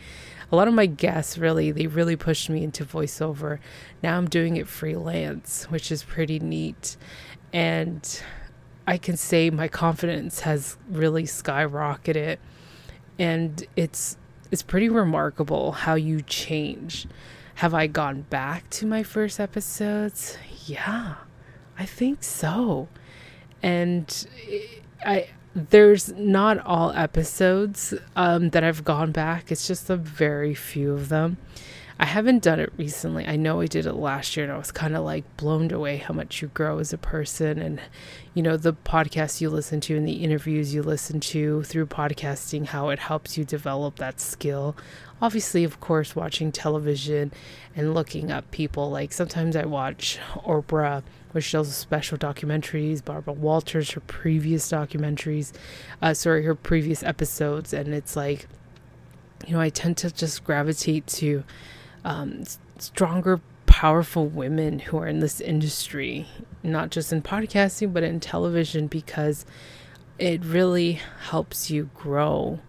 A 0.52 0.56
lot 0.56 0.68
of 0.68 0.74
my 0.74 0.88
guests 0.88 1.38
really, 1.38 1.72
they 1.72 1.88
really 1.88 2.16
pushed 2.16 2.50
me 2.50 2.64
into 2.64 2.84
voiceover. 2.84 3.60
Now 4.02 4.18
I'm 4.18 4.28
doing 4.28 4.58
it 4.58 4.68
freelance, 4.68 5.66
which 5.66 5.92
is 5.92 6.04
pretty 6.04 6.40
neat. 6.40 6.98
And 7.54 8.22
I 8.88 8.98
can 8.98 9.16
say 9.16 9.52
my 9.52 9.68
confidence 9.68 10.42
has 10.42 10.78
really 10.90 11.24
skyrocketed. 11.24 12.38
And 13.20 13.64
it's 13.76 14.18
it's 14.52 14.64
pretty 14.64 14.90
remarkable 14.90 15.74
how 15.74 15.94
you 15.94 16.22
change. 16.24 17.06
Have 17.56 17.74
I 17.74 17.86
gone 17.86 18.22
back 18.22 18.68
to 18.72 18.88
my 18.88 19.04
first 19.04 19.40
episodes? 19.40 20.38
Yeah 20.66 21.16
I 21.80 21.86
think 21.86 22.24
so. 22.24 22.90
And 23.64 24.28
I 25.04 25.30
there's 25.56 26.14
not 26.14 26.60
all 26.60 26.92
episodes 26.92 27.94
um, 28.16 28.50
that 28.52 28.64
I've 28.64 28.84
gone 28.84 29.12
back. 29.12 29.52
It's 29.52 29.68
just 29.68 29.90
a 29.90 29.96
very 29.96 30.54
few 30.54 30.94
of 30.94 31.10
them. 31.10 31.38
I 32.02 32.06
haven't 32.06 32.44
done 32.44 32.60
it 32.62 32.72
recently. 32.78 33.28
I 33.28 33.36
know 33.36 33.60
I 33.60 33.66
did 33.66 33.86
it 33.86 33.94
last 33.94 34.38
year 34.38 34.46
and 34.46 34.54
I 34.54 34.58
was 34.58 34.72
kind 34.72 34.96
of 34.96 35.04
like 35.04 35.26
blown 35.36 35.70
away 35.72 35.98
how 35.98 36.14
much 36.14 36.42
you 36.42 36.50
grow 36.50 36.80
as 36.80 36.94
a 36.94 36.98
person 36.98 37.60
and 37.60 37.82
you 38.34 38.42
know 38.42 38.56
the 38.56 38.74
podcasts 38.74 39.42
you 39.42 39.50
listen 39.50 39.82
to 39.82 39.98
and 39.98 40.08
the 40.08 40.24
interviews 40.24 40.74
you 40.74 40.82
listen 40.82 41.20
to 41.20 41.64
through 41.64 41.88
podcasting 41.88 42.68
how 42.68 42.88
it 42.90 43.00
helps 43.00 43.38
you 43.38 43.44
develop 43.44 43.98
that 43.98 44.22
skill. 44.22 44.78
Obviously, 45.22 45.66
of 45.66 45.82
course, 45.82 46.16
watching 46.16 46.54
television 46.54 47.34
and 47.76 47.94
looking 47.94 48.32
up 48.32 48.50
people 48.52 48.90
like 48.90 49.12
sometimes 49.12 49.58
I 49.58 49.66
watch 49.66 50.20
Oprah 50.46 51.04
which 51.32 51.52
does 51.52 51.74
special 51.76 52.18
documentaries, 52.18 53.04
Barbara 53.04 53.34
Walters, 53.34 53.92
her 53.92 54.02
previous 54.02 54.70
documentaries, 54.72 55.54
uh, 56.02 56.14
sorry, 56.14 56.44
her 56.44 56.56
previous 56.56 57.04
episodes. 57.04 57.74
And 57.74 57.94
it's 57.94 58.16
like, 58.16 58.48
you 59.46 59.54
know, 59.54 59.62
I 59.62 59.70
tend 59.70 59.98
to 59.98 60.12
just 60.12 60.44
gravitate 60.44 61.08
to 61.08 61.44
um, 62.04 62.44
stronger, 62.78 63.42
powerful 63.66 64.28
women 64.28 64.80
who 64.80 64.98
are 64.98 65.08
in 65.08 65.20
this 65.20 65.40
industry, 65.40 66.28
not 66.64 66.90
just 66.90 67.14
in 67.14 67.22
podcasting, 67.22 67.94
but 67.94 68.04
in 68.04 68.20
television, 68.20 68.88
because 68.88 69.46
it 70.18 70.44
really 70.44 71.00
helps 71.30 71.70
you 71.70 71.90
grow 71.94 72.60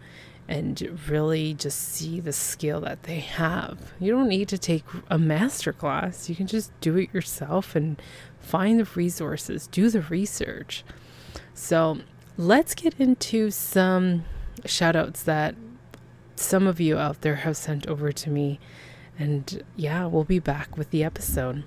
and 0.46 1.00
really 1.08 1.54
just 1.54 1.80
see 1.80 2.18
the 2.18 2.32
skill 2.32 2.80
that 2.80 3.04
they 3.04 3.20
have. 3.20 3.92
You 4.00 4.12
don't 4.12 4.28
need 4.28 4.48
to 4.48 4.58
take 4.58 4.84
a 5.08 5.16
master 5.16 5.72
class. 5.72 6.28
You 6.28 6.34
can 6.34 6.48
just 6.48 6.72
do 6.80 6.96
it 6.96 7.14
yourself 7.14 7.76
and 7.76 8.02
find 8.50 8.80
the 8.80 8.84
resources, 8.96 9.68
do 9.68 9.88
the 9.90 10.02
research. 10.02 10.82
So, 11.54 11.98
let's 12.36 12.74
get 12.74 12.94
into 12.98 13.52
some 13.52 14.24
shout 14.66 14.96
outs 14.96 15.22
that 15.22 15.54
some 16.34 16.66
of 16.66 16.80
you 16.80 16.98
out 16.98 17.20
there 17.20 17.36
have 17.36 17.56
sent 17.56 17.86
over 17.86 18.10
to 18.10 18.28
me. 18.28 18.58
And 19.16 19.62
yeah, 19.76 20.06
we'll 20.06 20.24
be 20.24 20.40
back 20.40 20.76
with 20.76 20.90
the 20.90 21.04
episode. 21.04 21.62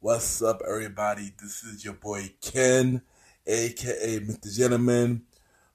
What's 0.00 0.40
up, 0.40 0.62
everybody? 0.66 1.32
This 1.38 1.62
is 1.62 1.84
your 1.84 1.94
boy 1.94 2.32
Ken, 2.40 3.02
aka 3.46 4.20
Mr. 4.20 4.56
Gentleman 4.56 5.24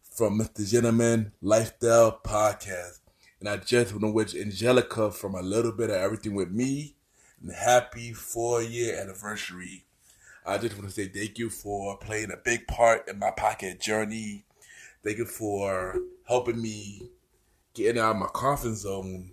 from 0.01 0.39
Mr. 0.39 0.68
Gentleman 0.68 1.34
Lifestyle 1.41 2.20
Podcast. 2.24 3.00
And 3.41 3.50
I 3.50 3.57
just 3.57 3.91
want 3.91 4.03
to 4.03 4.12
wish 4.12 4.36
Angelica 4.36 5.10
from 5.10 5.33
a 5.33 5.41
little 5.41 5.71
bit 5.71 5.89
of 5.89 5.95
everything 5.95 6.36
with 6.36 6.51
me 6.51 6.93
and 7.41 7.51
happy 7.51 8.13
four 8.13 8.62
year 8.62 9.01
anniversary. 9.01 9.83
I 10.45 10.60
just 10.60 10.77
want 10.77 10.89
to 10.89 10.93
say 10.93 11.07
thank 11.07 11.39
you 11.39 11.50
for 11.50 11.98
playing 11.98 12.29
a 12.31 12.38
big 12.38 12.67
part 12.67 13.10
in 13.10 13.17
my 13.17 13.31
pocket 13.31 13.81
journey. 13.81 14.45
Thank 15.03 15.17
you 15.17 15.25
for 15.25 16.00
helping 16.27 16.62
me 16.62 17.10
getting 17.74 18.00
out 18.00 18.12
of 18.12 18.17
my 18.17 18.27
comfort 18.27 18.75
zone 18.75 19.31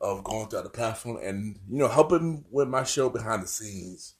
of 0.00 0.24
going 0.24 0.48
through 0.48 0.62
the 0.62 0.68
platform 0.68 1.18
and 1.22 1.56
you 1.70 1.78
know 1.78 1.88
helping 1.88 2.44
with 2.50 2.66
my 2.66 2.82
show 2.82 3.08
behind 3.08 3.44
the 3.44 3.46
scenes. 3.46 4.14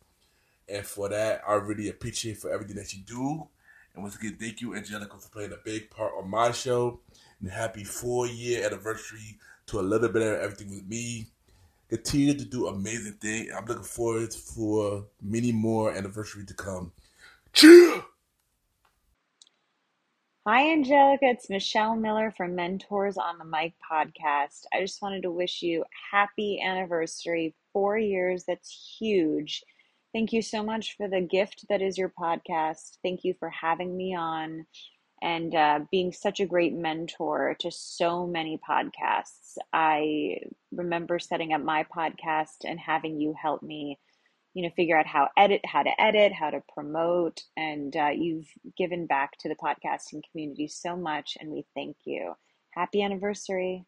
And 0.69 0.87
for 0.87 1.09
that, 1.09 1.43
I 1.49 1.55
really 1.55 1.89
appreciate 1.89 2.39
for 2.39 2.53
everything 2.53 2.77
that 2.77 2.95
you 2.95 3.03
do. 3.03 3.49
And 3.93 4.05
once 4.05 4.15
again, 4.15 4.37
thank 4.39 4.61
you, 4.61 4.77
Angelica, 4.77 5.19
for 5.19 5.31
playing 5.31 5.53
a 5.53 5.59
big 5.65 5.91
part 5.91 6.13
on 6.17 6.31
my 6.31 6.53
show. 6.53 7.01
And 7.41 7.51
happy 7.51 7.85
four 7.85 8.27
year 8.27 8.65
anniversary 8.67 9.39
to 9.67 9.81
a 9.81 9.83
little 9.83 10.09
bit 10.09 10.23
of 10.23 10.41
everything 10.41 10.71
with 10.71 10.87
me. 10.87 11.27
Continue 11.89 12.35
to 12.35 12.45
do 12.45 12.67
amazing 12.67 13.15
things. 13.15 13.51
I'm 13.57 13.67
looking 13.67 13.85
forward 13.85 14.33
for 14.35 15.07
many 15.23 15.53
more 15.53 15.93
anniversary 15.93 16.45
to 16.47 16.55
come. 16.55 16.93
Cheer! 17.53 18.03
Hi, 20.49 20.71
Angelica. 20.73 21.27
It's 21.27 21.51
Michelle 21.51 21.97
Miller 21.97 22.31
from 22.31 22.55
Mentors 22.55 23.19
on 23.19 23.37
the 23.39 23.45
Mic 23.45 23.75
podcast. 23.91 24.63
I 24.73 24.81
just 24.81 25.03
wanted 25.03 25.23
to 25.23 25.31
wish 25.33 25.61
you 25.61 25.85
happy 26.13 26.61
anniversary. 26.61 27.57
Four 27.73 27.99
years. 27.99 28.45
That's 28.47 28.97
huge. 28.99 29.65
Thank 30.15 30.33
you 30.33 30.43
so 30.43 30.63
much 30.63 30.97
for 30.97 31.09
the 31.09 31.21
gift 31.21 31.67
that 31.69 31.83
is 31.83 31.99
your 31.99 32.13
podcast. 32.17 32.99
Thank 33.03 33.25
you 33.25 33.35
for 33.39 33.51
having 33.51 33.97
me 33.97 34.15
on 34.15 34.67
and 35.27 35.57
uh, 35.57 35.81
being 35.91 36.13
such 36.13 36.39
a 36.39 36.47
great 36.47 36.73
mentor 36.73 37.57
to 37.59 37.69
so 37.69 38.29
many 38.29 38.59
podcasts. 38.59 39.57
I 39.73 40.37
remember 40.71 41.19
setting 41.19 41.53
up 41.53 41.61
my 41.61 41.85
podcast 41.85 42.65
and 42.65 42.79
having 42.79 43.21
you 43.21 43.35
help 43.43 43.61
me 43.61 43.99
you 44.55 44.63
know 44.63 44.71
figure 44.77 44.97
out 44.97 45.07
how 45.07 45.29
edit 45.37 45.61
how 45.67 45.83
to 45.83 46.01
edit 46.01 46.33
how 46.33 46.49
to 46.49 46.63
promote 46.73 47.43
and 47.59 47.95
uh, 47.97 48.09
you've 48.09 48.47
given 48.79 49.05
back 49.07 49.33
to 49.39 49.49
the 49.51 49.57
podcasting 49.57 50.23
community 50.31 50.67
so 50.67 50.97
much 50.97 51.37
and 51.41 51.51
we 51.51 51.67
thank 51.75 51.97
you 52.07 52.33
happy 52.71 53.03
anniversary 53.03 53.85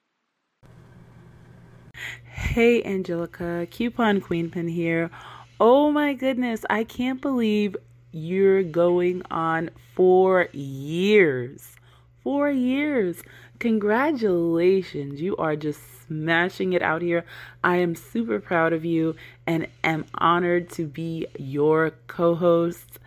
hey 2.24 2.82
angelica 2.82 3.66
coupon 3.70 4.20
queen 4.20 4.50
pin 4.50 4.68
here 4.68 5.10
oh 5.58 5.90
my 5.90 6.12
goodness 6.12 6.66
i 6.68 6.84
can't 6.84 7.22
believe 7.22 7.74
you're 8.12 8.62
going 8.62 9.22
on 9.30 9.70
four 9.94 10.48
years 10.52 11.76
four 12.22 12.50
years 12.50 13.22
congratulations 13.58 15.20
you 15.20 15.36
are 15.36 15.56
just 15.56 15.80
smashing 16.08 16.72
it 16.72 16.82
out 16.82 17.02
here. 17.02 17.24
I 17.62 17.76
am 17.76 17.94
super 17.94 18.40
proud 18.40 18.72
of 18.72 18.84
you 18.84 19.14
and 19.46 19.68
am 19.84 20.06
honored 20.14 20.70
to 20.70 20.86
be 20.86 21.26
your 21.38 21.92
co 22.06 22.34
host. 22.34 22.98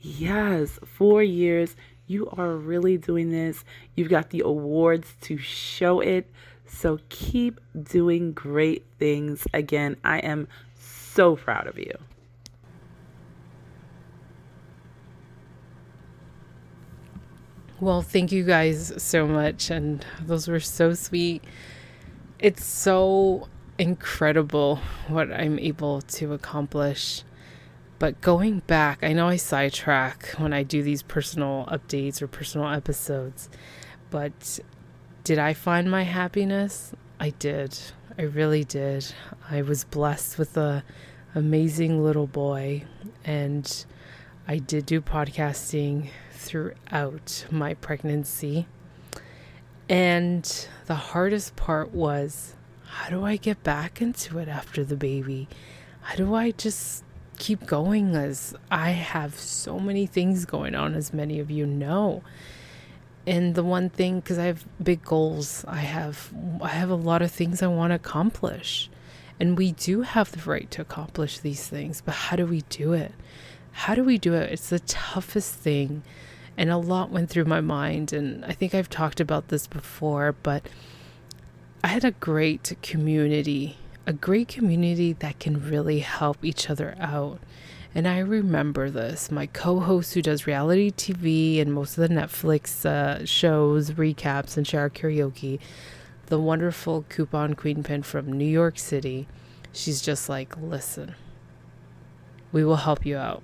Yes, 0.00 0.78
four 0.84 1.22
years. 1.22 1.76
You 2.06 2.28
are 2.30 2.52
really 2.52 2.96
doing 2.96 3.30
this. 3.30 3.64
You've 3.94 4.08
got 4.08 4.30
the 4.30 4.42
awards 4.44 5.14
to 5.22 5.36
show 5.38 6.00
it. 6.00 6.30
So 6.66 6.98
keep 7.08 7.60
doing 7.80 8.32
great 8.32 8.84
things. 8.98 9.46
Again, 9.52 9.96
I 10.04 10.18
am 10.18 10.48
so 10.78 11.36
proud 11.36 11.66
of 11.66 11.78
you. 11.78 11.92
Well, 17.78 18.02
thank 18.02 18.32
you 18.32 18.44
guys 18.44 18.92
so 18.96 19.26
much. 19.26 19.70
And 19.70 20.04
those 20.20 20.48
were 20.48 20.60
so 20.60 20.94
sweet 20.94 21.42
it's 22.38 22.64
so 22.64 23.48
incredible 23.78 24.76
what 25.08 25.32
I'm 25.32 25.58
able 25.58 26.02
to 26.02 26.32
accomplish. 26.32 27.22
But 27.98 28.20
going 28.20 28.60
back, 28.66 29.02
I 29.02 29.14
know 29.14 29.28
I 29.28 29.36
sidetrack 29.36 30.34
when 30.36 30.52
I 30.52 30.62
do 30.62 30.82
these 30.82 31.02
personal 31.02 31.66
updates 31.70 32.20
or 32.20 32.26
personal 32.26 32.68
episodes, 32.68 33.48
but 34.10 34.60
did 35.24 35.38
I 35.38 35.54
find 35.54 35.90
my 35.90 36.02
happiness? 36.02 36.92
I 37.18 37.30
did. 37.30 37.78
I 38.18 38.22
really 38.22 38.64
did. 38.64 39.06
I 39.50 39.62
was 39.62 39.84
blessed 39.84 40.38
with 40.38 40.56
a 40.58 40.84
amazing 41.34 42.04
little 42.04 42.26
boy 42.26 42.84
and 43.24 43.86
I 44.46 44.58
did 44.58 44.84
do 44.86 45.00
podcasting 45.00 46.10
throughout 46.36 47.46
my 47.50 47.74
pregnancy. 47.74 48.66
And 49.88 50.68
the 50.86 50.94
hardest 50.94 51.56
part 51.56 51.92
was 51.92 52.54
how 52.86 53.10
do 53.10 53.24
I 53.24 53.36
get 53.36 53.62
back 53.62 54.00
into 54.00 54.38
it 54.38 54.48
after 54.48 54.84
the 54.84 54.96
baby? 54.96 55.48
How 56.02 56.14
do 56.16 56.34
I 56.34 56.50
just 56.52 57.04
keep 57.38 57.66
going 57.66 58.14
as 58.14 58.54
I 58.70 58.90
have 58.90 59.38
so 59.38 59.78
many 59.78 60.06
things 60.06 60.44
going 60.44 60.74
on, 60.74 60.94
as 60.94 61.12
many 61.12 61.38
of 61.38 61.50
you 61.50 61.66
know. 61.66 62.22
And 63.26 63.54
the 63.54 63.64
one 63.64 63.90
thing, 63.90 64.20
because 64.20 64.38
I 64.38 64.44
have 64.44 64.64
big 64.82 65.04
goals, 65.04 65.64
I 65.66 65.78
have 65.78 66.32
I 66.62 66.68
have 66.68 66.90
a 66.90 66.94
lot 66.94 67.22
of 67.22 67.30
things 67.30 67.62
I 67.62 67.66
want 67.66 67.90
to 67.90 67.96
accomplish, 67.96 68.88
and 69.40 69.58
we 69.58 69.72
do 69.72 70.02
have 70.02 70.30
the 70.30 70.48
right 70.48 70.70
to 70.72 70.82
accomplish 70.82 71.38
these 71.38 71.66
things. 71.66 72.00
But 72.00 72.14
how 72.14 72.36
do 72.36 72.46
we 72.46 72.62
do 72.62 72.92
it? 72.92 73.12
How 73.72 73.94
do 73.94 74.04
we 74.04 74.16
do 74.16 74.34
it? 74.34 74.52
It's 74.52 74.70
the 74.70 74.78
toughest 74.80 75.54
thing 75.54 76.02
and 76.56 76.70
a 76.70 76.78
lot 76.78 77.10
went 77.10 77.30
through 77.30 77.44
my 77.44 77.60
mind. 77.60 78.12
And 78.12 78.44
I 78.44 78.52
think 78.52 78.74
I've 78.74 78.90
talked 78.90 79.20
about 79.20 79.48
this 79.48 79.66
before, 79.66 80.34
but 80.42 80.66
I 81.84 81.88
had 81.88 82.04
a 82.04 82.12
great 82.12 82.76
community, 82.82 83.76
a 84.06 84.12
great 84.12 84.48
community 84.48 85.12
that 85.14 85.38
can 85.38 85.68
really 85.68 86.00
help 86.00 86.44
each 86.44 86.70
other 86.70 86.96
out. 86.98 87.40
And 87.94 88.06
I 88.06 88.18
remember 88.18 88.90
this. 88.90 89.30
My 89.30 89.46
co 89.46 89.80
host, 89.80 90.14
who 90.14 90.20
does 90.20 90.46
reality 90.46 90.90
TV 90.90 91.60
and 91.60 91.72
most 91.72 91.96
of 91.96 92.06
the 92.06 92.14
Netflix 92.14 92.84
uh, 92.84 93.24
shows, 93.24 93.92
recaps, 93.92 94.56
and 94.56 94.66
shower 94.66 94.90
karaoke, 94.90 95.58
the 96.26 96.38
wonderful 96.38 97.04
Coupon 97.08 97.54
Queen 97.54 97.82
Pin 97.82 98.02
from 98.02 98.32
New 98.32 98.44
York 98.44 98.78
City, 98.78 99.28
she's 99.72 100.02
just 100.02 100.28
like, 100.28 100.56
listen, 100.60 101.14
we 102.52 102.64
will 102.64 102.76
help 102.76 103.06
you 103.06 103.16
out. 103.16 103.42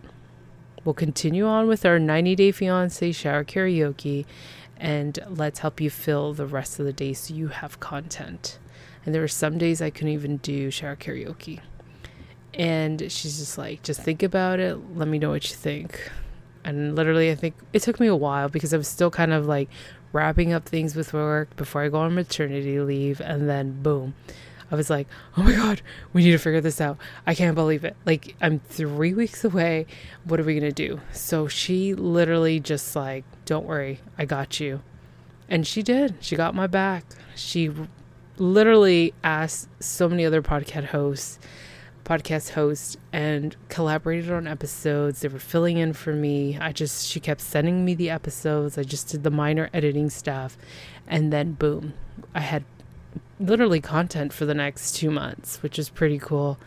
We'll 0.85 0.95
continue 0.95 1.47
on 1.47 1.69
with 1.69 1.87
our 1.87 1.99
90 1.99 2.35
Day 2.35 2.51
Fiance 2.51 3.13
shower 3.13 3.45
karaoke 3.45 4.25
and 4.77 5.17
let's 5.29 5.61
help 5.61 5.81
you 5.81 5.91
fill 5.91 6.35
the 6.35 6.47
rest 6.47 6.81
of 6.81 6.87
the 6.87 6.93
day 6.93 7.13
so 7.13 7.33
you 7.33 7.49
have 7.49 7.79
content. 7.79 8.59
And 9.05 9.15
there 9.15 9.23
were 9.23 9.29
some 9.29 9.57
days 9.57 9.81
I 9.81 9.91
couldn't 9.91 10.13
even 10.13 10.39
do 10.39 10.73
shower 10.73 10.97
karaoke. 10.97 11.61
And 12.55 13.01
she's 13.01 13.39
just 13.39 13.57
like, 13.57 13.85
just 13.85 14.03
think 14.03 14.25
about 14.25 14.59
it. 14.59 14.77
Let 14.97 15.07
me 15.07 15.21
know 15.21 15.31
what 15.31 15.49
you 15.49 15.57
think. 15.57 16.11
And 16.65 16.97
literally, 16.97 17.31
I 17.31 17.37
think 17.37 17.55
it 17.73 17.83
took 17.83 18.01
me 18.01 18.09
a 18.09 18.17
while 18.17 18.49
because 18.49 18.75
I 18.75 18.77
was 18.77 18.89
still 18.89 19.11
kind 19.11 19.33
of 19.33 19.47
like 19.47 19.69
wrapping 20.13 20.53
up 20.53 20.65
things 20.65 20.97
with 20.97 21.13
work 21.13 21.55
before 21.55 21.83
I 21.83 21.89
go 21.89 22.01
on 22.01 22.15
maternity 22.15 22.81
leave. 22.81 23.21
And 23.21 23.49
then, 23.49 23.83
boom, 23.83 24.15
I 24.73 24.75
was 24.75 24.89
like, 24.89 25.07
oh 25.37 25.43
my 25.43 25.53
God, 25.53 25.83
we 26.15 26.25
need 26.25 26.31
to 26.31 26.39
figure 26.39 26.63
this 26.63 26.81
out. 26.81 26.97
I 27.27 27.35
can't 27.35 27.55
believe 27.55 27.85
it. 27.85 27.95
Like, 28.07 28.35
I'm 28.41 28.59
three 28.59 29.13
weeks 29.13 29.45
away. 29.45 29.87
What 30.25 30.41
are 30.41 30.45
we 30.45 30.59
going 30.59 30.73
to 30.73 30.89
do? 30.89 31.01
So 31.13 31.47
she 31.47 31.95
literally 31.95 32.59
just 32.59 32.97
like, 32.97 33.25
don't 33.45 33.67
worry, 33.67 34.01
I 34.17 34.25
got 34.25 34.61
you. 34.61 34.81
And 35.47 35.67
she 35.67 35.83
did. 35.83 36.15
She 36.21 36.37
got 36.37 36.55
my 36.55 36.67
back. 36.67 37.05
She 37.37 37.71
literally 38.39 39.13
asked 39.23 39.69
so 39.79 40.09
many 40.09 40.25
other 40.25 40.41
podcast 40.43 40.87
hosts 40.87 41.39
podcast 42.05 42.51
hosts 42.51 42.97
and 43.13 43.55
collaborated 43.69 44.33
on 44.33 44.49
episodes. 44.49 45.21
They 45.21 45.29
were 45.29 45.39
filling 45.39 45.77
in 45.77 45.93
for 45.93 46.13
me. 46.13 46.59
I 46.61 46.73
just 46.73 47.07
she 47.07 47.21
kept 47.21 47.41
sending 47.41 47.85
me 47.85 47.95
the 47.95 48.11
episodes. 48.11 48.77
I 48.77 48.83
just 48.83 49.09
did 49.09 49.23
the 49.23 49.31
minor 49.31 49.71
editing 49.73 50.11
stuff 50.11 50.59
and 51.07 51.33
then 51.33 51.53
boom, 51.53 51.95
I 52.35 52.41
had 52.41 52.65
literally 53.47 53.81
content 53.81 54.33
for 54.33 54.45
the 54.47 54.55
next 54.55 54.93
two 54.93 55.11
months, 55.11 55.63
which 55.63 55.79
is 55.79 55.89
pretty 55.89 56.19
cool. 56.19 56.59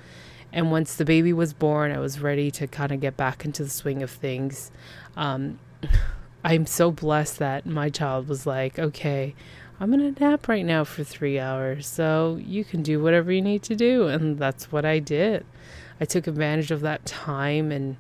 And 0.52 0.72
once 0.72 0.96
the 0.96 1.06
baby 1.06 1.34
was 1.34 1.54
born, 1.54 1.92
I 1.92 2.00
was 2.00 2.20
ready 2.20 2.50
to 2.52 2.68
kind 2.68 2.92
of 2.92 3.02
get 3.02 3.18
back 3.18 3.44
into 3.44 3.64
the 3.64 3.70
swing 3.70 4.02
of 4.02 4.12
things. 4.12 4.72
Um, 5.18 5.60
I'm 6.44 6.66
so 6.66 6.92
blessed 6.92 7.40
that 7.40 7.66
my 7.66 7.90
child 7.90 8.28
was 8.28 8.46
like, 8.46 8.78
okay, 8.78 9.34
I'm 9.80 9.92
going 9.92 10.14
to 10.14 10.24
nap 10.24 10.48
right 10.48 10.64
now 10.64 10.84
for 10.84 11.04
three 11.04 11.40
hours. 11.40 11.88
So 11.88 12.40
you 12.42 12.64
can 12.64 12.84
do 12.84 13.02
whatever 13.02 13.32
you 13.32 13.42
need 13.42 13.64
to 13.64 13.76
do. 13.76 14.08
And 14.08 14.38
that's 14.38 14.72
what 14.72 14.86
I 14.86 15.00
did. 15.00 15.46
I 16.00 16.06
took 16.06 16.28
advantage 16.28 16.72
of 16.72 16.82
that 16.82 17.06
time 17.06 17.72
and 17.72 17.98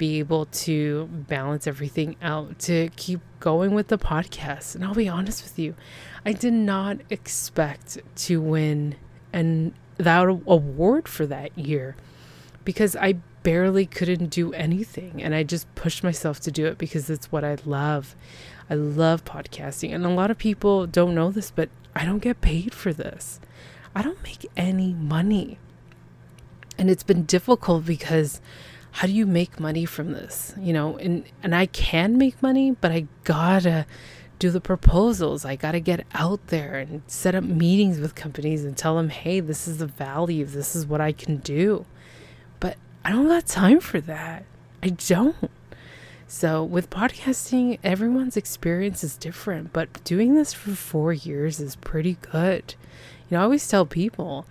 be 0.00 0.18
able 0.18 0.46
to 0.46 1.06
balance 1.12 1.66
everything 1.66 2.16
out 2.22 2.58
to 2.58 2.88
keep 2.96 3.20
going 3.38 3.74
with 3.74 3.88
the 3.88 3.98
podcast. 3.98 4.74
And 4.74 4.82
I'll 4.82 4.94
be 4.94 5.10
honest 5.10 5.44
with 5.44 5.58
you, 5.58 5.74
I 6.24 6.32
did 6.32 6.54
not 6.54 7.00
expect 7.10 7.98
to 8.16 8.40
win 8.40 8.94
an 9.30 9.74
that 9.98 10.26
award 10.46 11.06
for 11.06 11.26
that 11.26 11.56
year 11.56 11.96
because 12.64 12.96
I 12.96 13.16
barely 13.42 13.84
couldn't 13.84 14.30
do 14.30 14.54
anything 14.54 15.22
and 15.22 15.34
I 15.34 15.42
just 15.42 15.72
pushed 15.74 16.02
myself 16.02 16.40
to 16.40 16.50
do 16.50 16.64
it 16.64 16.78
because 16.78 17.10
it's 17.10 17.30
what 17.30 17.44
I 17.44 17.58
love. 17.66 18.16
I 18.70 18.76
love 18.76 19.26
podcasting 19.26 19.94
and 19.94 20.06
a 20.06 20.08
lot 20.08 20.30
of 20.30 20.38
people 20.38 20.86
don't 20.86 21.14
know 21.14 21.30
this 21.30 21.50
but 21.50 21.68
I 21.94 22.06
don't 22.06 22.20
get 22.20 22.40
paid 22.40 22.72
for 22.72 22.94
this. 22.94 23.38
I 23.94 24.00
don't 24.00 24.22
make 24.22 24.46
any 24.56 24.94
money. 24.94 25.58
And 26.78 26.88
it's 26.88 27.02
been 27.02 27.24
difficult 27.24 27.84
because 27.84 28.40
how 28.92 29.06
do 29.06 29.12
you 29.12 29.26
make 29.26 29.60
money 29.60 29.84
from 29.84 30.12
this? 30.12 30.54
You 30.58 30.72
know, 30.72 30.96
and 30.98 31.24
and 31.42 31.54
I 31.54 31.66
can 31.66 32.18
make 32.18 32.42
money, 32.42 32.72
but 32.72 32.92
I 32.92 33.06
got 33.24 33.62
to 33.62 33.86
do 34.38 34.50
the 34.50 34.60
proposals. 34.60 35.44
I 35.44 35.54
got 35.54 35.72
to 35.72 35.80
get 35.80 36.06
out 36.14 36.46
there 36.48 36.78
and 36.78 37.02
set 37.06 37.34
up 37.34 37.44
meetings 37.44 38.00
with 38.00 38.14
companies 38.14 38.64
and 38.64 38.76
tell 38.76 38.96
them, 38.96 39.10
hey, 39.10 39.38
this 39.40 39.68
is 39.68 39.78
the 39.78 39.86
value, 39.86 40.44
this 40.44 40.74
is 40.74 40.86
what 40.86 41.00
I 41.00 41.12
can 41.12 41.36
do. 41.36 41.84
But 42.58 42.76
I 43.04 43.10
don't 43.10 43.28
got 43.28 43.46
time 43.46 43.80
for 43.80 44.00
that. 44.00 44.44
I 44.82 44.88
don't. 44.88 45.36
So, 46.26 46.62
with 46.62 46.90
podcasting, 46.90 47.80
everyone's 47.82 48.36
experience 48.36 49.02
is 49.02 49.16
different, 49.16 49.72
but 49.72 50.02
doing 50.04 50.36
this 50.36 50.52
for 50.52 50.70
four 50.70 51.12
years 51.12 51.58
is 51.58 51.74
pretty 51.76 52.18
good. 52.32 52.76
You 53.28 53.36
know, 53.36 53.40
I 53.40 53.44
always 53.44 53.66
tell 53.66 53.84
people, 53.84 54.46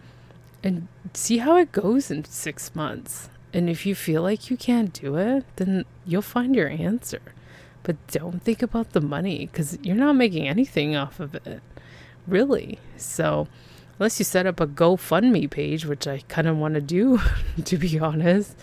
and 0.62 0.88
see 1.14 1.38
how 1.38 1.56
it 1.56 1.72
goes 1.72 2.12
in 2.12 2.26
six 2.26 2.76
months. 2.76 3.30
And 3.54 3.70
if 3.70 3.86
you 3.86 3.96
feel 3.96 4.22
like 4.22 4.50
you 4.50 4.58
can't 4.58 4.94
do 4.94 5.16
it, 5.16 5.44
then 5.56 5.86
you'll 6.06 6.22
find 6.22 6.56
your 6.56 6.70
answer. 6.70 7.22
but 7.82 7.96
don't 8.08 8.44
think 8.44 8.62
about 8.62 8.92
the 8.92 9.02
money 9.02 9.48
because 9.48 9.78
you're 9.82 9.96
not 9.96 10.14
making 10.14 10.48
anything 10.48 10.96
off 10.96 11.20
of 11.20 11.34
it, 11.34 11.62
really. 12.28 12.78
So, 12.98 13.48
unless 13.98 14.20
you 14.20 14.26
set 14.26 14.46
up 14.46 14.60
a 14.60 14.68
GoFundMe 14.68 15.50
page, 15.50 15.86
which 15.86 16.06
I 16.08 16.20
kind 16.28 16.48
of 16.48 16.58
want 16.58 16.76
to 16.76 16.82
do, 16.82 17.20
to 17.66 17.78
be 17.78 17.98
honest, 18.00 18.56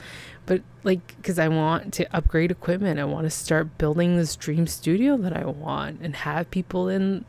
but 0.44 0.62
like, 0.84 1.16
because 1.16 1.38
I 1.38 1.48
want 1.48 1.92
to 1.94 2.16
upgrade 2.16 2.50
equipment, 2.50 3.00
I 3.00 3.04
want 3.04 3.24
to 3.24 3.30
start 3.30 3.78
building 3.78 4.16
this 4.16 4.36
dream 4.36 4.66
studio 4.66 5.16
that 5.16 5.36
I 5.36 5.44
want 5.44 6.00
and 6.00 6.14
have 6.14 6.50
people 6.50 6.88
in 6.88 7.24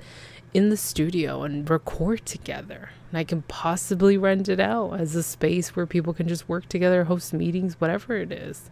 in 0.53 0.69
the 0.69 0.77
studio 0.77 1.43
and 1.43 1.69
record 1.69 2.25
together. 2.25 2.89
And 3.11 3.17
I 3.17 3.23
can 3.23 3.43
possibly 3.43 4.17
rent 4.17 4.49
it 4.49 4.59
out 4.59 4.99
as 4.99 5.15
a 5.15 5.23
space 5.23 5.75
where 5.75 5.85
people 5.85 6.13
can 6.13 6.27
just 6.27 6.49
work 6.49 6.67
together, 6.67 7.05
host 7.05 7.33
meetings, 7.33 7.79
whatever 7.79 8.15
it 8.17 8.31
is. 8.31 8.69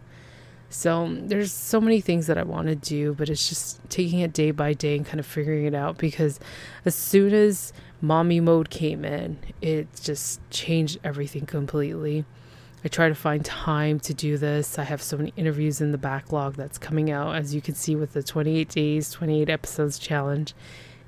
So 0.68 1.04
um, 1.04 1.28
there's 1.28 1.52
so 1.52 1.80
many 1.80 2.00
things 2.00 2.26
that 2.26 2.36
I 2.36 2.42
want 2.42 2.66
to 2.68 2.74
do, 2.74 3.14
but 3.14 3.28
it's 3.28 3.48
just 3.48 3.78
taking 3.88 4.18
it 4.20 4.32
day 4.32 4.50
by 4.50 4.72
day 4.72 4.96
and 4.96 5.06
kind 5.06 5.20
of 5.20 5.26
figuring 5.26 5.64
it 5.64 5.74
out 5.74 5.96
because 5.96 6.40
as 6.84 6.94
soon 6.94 7.32
as 7.32 7.72
mommy 8.00 8.40
mode 8.40 8.68
came 8.68 9.04
in, 9.04 9.38
it 9.60 9.88
just 10.02 10.40
changed 10.50 10.98
everything 11.04 11.46
completely. 11.46 12.24
I 12.84 12.88
try 12.88 13.08
to 13.08 13.14
find 13.14 13.44
time 13.44 14.00
to 14.00 14.14
do 14.14 14.36
this. 14.38 14.78
I 14.78 14.84
have 14.84 15.02
so 15.02 15.16
many 15.16 15.32
interviews 15.36 15.80
in 15.80 15.92
the 15.92 15.98
backlog 15.98 16.54
that's 16.54 16.78
coming 16.78 17.10
out, 17.10 17.36
as 17.36 17.54
you 17.54 17.60
can 17.60 17.74
see 17.74 17.96
with 17.96 18.12
the 18.12 18.22
28 18.22 18.68
days, 18.68 19.10
28 19.10 19.48
episodes 19.48 19.98
challenge. 19.98 20.54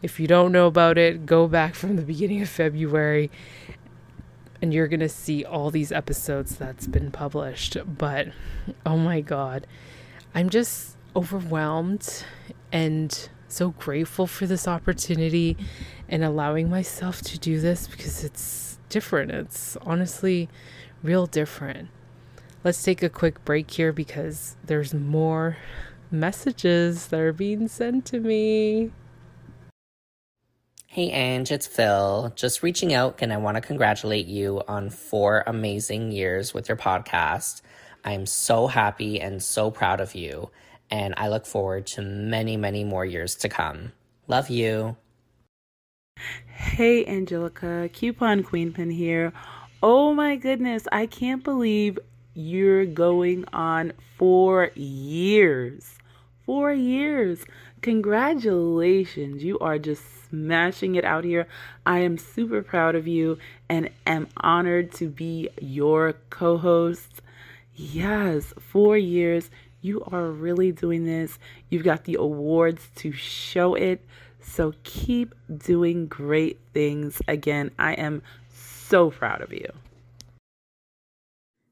If 0.01 0.21
you 0.21 0.27
don't 0.27 0.53
know 0.53 0.67
about 0.67 0.97
it, 0.97 1.27
go 1.27 1.49
back 1.49 1.75
from 1.75 1.97
the 1.97 2.03
beginning 2.03 2.41
of 2.43 2.49
February 2.49 3.31
and 4.61 4.75
you're 4.75 4.89
going 4.89 5.01
to 5.01 5.09
see 5.09 5.45
all 5.45 5.71
these 5.71 5.93
episodes 5.93 6.57
that's 6.57 6.87
been 6.87 7.11
published. 7.11 7.77
But 7.87 8.29
oh 8.85 8.97
my 8.97 9.21
God, 9.21 9.67
I'm 10.35 10.51
just 10.51 10.97
overwhelmed 11.15 12.25
and 12.73 13.29
so 13.49 13.71
grateful 13.71 14.27
for 14.27 14.47
this 14.47 14.69
opportunity 14.69 15.57
and 16.09 16.23
allowing 16.23 16.69
myself 16.69 17.23
to 17.23 17.39
do 17.39 17.61
this 17.61 17.87
because 17.89 18.25
it's 18.25 18.79
different. 18.89 19.31
It's 19.31 19.77
honestly 19.83 20.49
real 21.03 21.27
different. 21.27 21.89
Let's 22.65 22.83
take 22.83 23.03
a 23.03 23.09
quick 23.09 23.45
break 23.45 23.71
here 23.71 23.93
because 23.93 24.57
there's 24.65 24.93
more 24.93 25.57
messages 26.11 27.07
that 27.09 27.21
are 27.21 27.33
being 27.33 27.69
sent 27.69 28.05
to 28.07 28.21
me. 28.21 28.91
Hey, 30.99 31.13
Ange, 31.13 31.53
it's 31.53 31.69
Phil. 31.69 32.33
Just 32.35 32.65
reaching 32.65 32.93
out, 32.93 33.19
and 33.21 33.33
I 33.33 33.37
want 33.37 33.55
to 33.55 33.61
congratulate 33.61 34.27
you 34.27 34.63
on 34.67 34.91
four 34.91 35.45
amazing 35.47 36.11
years 36.11 36.53
with 36.53 36.69
your 36.69 36.77
podcast. 36.77 37.63
I'm 38.05 38.27
so 38.27 38.67
happy 38.67 39.21
and 39.21 39.41
so 39.41 39.71
proud 39.71 40.01
of 40.01 40.17
you, 40.17 40.51
and 40.91 41.15
I 41.17 41.29
look 41.29 41.47
forward 41.47 41.87
to 41.95 42.03
many, 42.03 42.57
many 42.57 42.83
more 42.83 43.05
years 43.05 43.37
to 43.37 43.49
come. 43.49 43.93
Love 44.27 44.51
you. 44.51 44.97
Hey, 46.49 47.07
Angelica, 47.07 47.89
Coupon 47.93 48.43
Queenpin 48.43 48.93
here. 48.93 49.33
Oh 49.81 50.13
my 50.13 50.35
goodness, 50.35 50.89
I 50.91 51.07
can't 51.07 51.45
believe 51.45 51.97
you're 52.35 52.87
going 52.87 53.45
on 53.53 53.93
four 54.17 54.73
years. 54.75 55.95
Four 56.45 56.73
years. 56.73 57.45
Congratulations. 57.83 59.45
You 59.45 59.59
are 59.61 59.79
just 59.79 60.03
smashing 60.29 60.97
it 60.97 61.05
out 61.05 61.25
here. 61.25 61.47
I 61.87 62.01
am 62.01 62.19
super 62.19 62.63
proud 62.63 62.95
of 62.95 63.07
you 63.07 63.39
and 63.69 63.91
am 64.07 64.29
honored 64.37 64.93
to 64.95 65.09
be 65.09 65.49
your 65.61 66.15
co 66.31 66.59
host. 66.59 67.23
Yes, 67.75 68.53
four 68.59 68.97
years. 68.97 69.51
You 69.81 70.03
are 70.11 70.27
really 70.27 70.73
doing 70.73 71.05
this. 71.05 71.39
You've 71.69 71.85
got 71.85 72.05
the 72.05 72.17
awards 72.17 72.89
to 72.97 73.13
show 73.13 73.75
it. 73.75 74.05
So 74.41 74.75
keep 74.83 75.35
doing 75.57 76.07
great 76.07 76.59
things. 76.73 77.23
Again, 77.29 77.71
I 77.79 77.93
am 77.93 78.23
so 78.53 79.11
proud 79.11 79.41
of 79.41 79.53
you. 79.53 79.73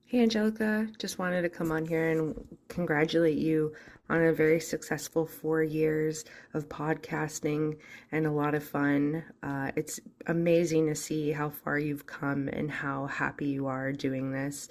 Hey, 0.08 0.22
Angelica. 0.22 0.86
Just 1.00 1.18
wanted 1.18 1.42
to 1.42 1.48
come 1.48 1.72
on 1.72 1.84
here 1.84 2.10
and 2.10 2.32
congratulate 2.68 3.38
you 3.38 3.74
on 4.08 4.22
a 4.22 4.32
very 4.32 4.60
successful 4.60 5.26
four 5.26 5.64
years 5.64 6.24
of 6.54 6.68
podcasting 6.68 7.76
and 8.12 8.24
a 8.24 8.30
lot 8.30 8.54
of 8.54 8.62
fun. 8.62 9.24
Uh, 9.42 9.72
it's 9.74 9.98
amazing 10.28 10.86
to 10.86 10.94
see 10.94 11.32
how 11.32 11.50
far 11.50 11.80
you've 11.80 12.06
come 12.06 12.46
and 12.46 12.70
how 12.70 13.06
happy 13.06 13.46
you 13.46 13.66
are 13.66 13.90
doing 13.90 14.30
this. 14.30 14.68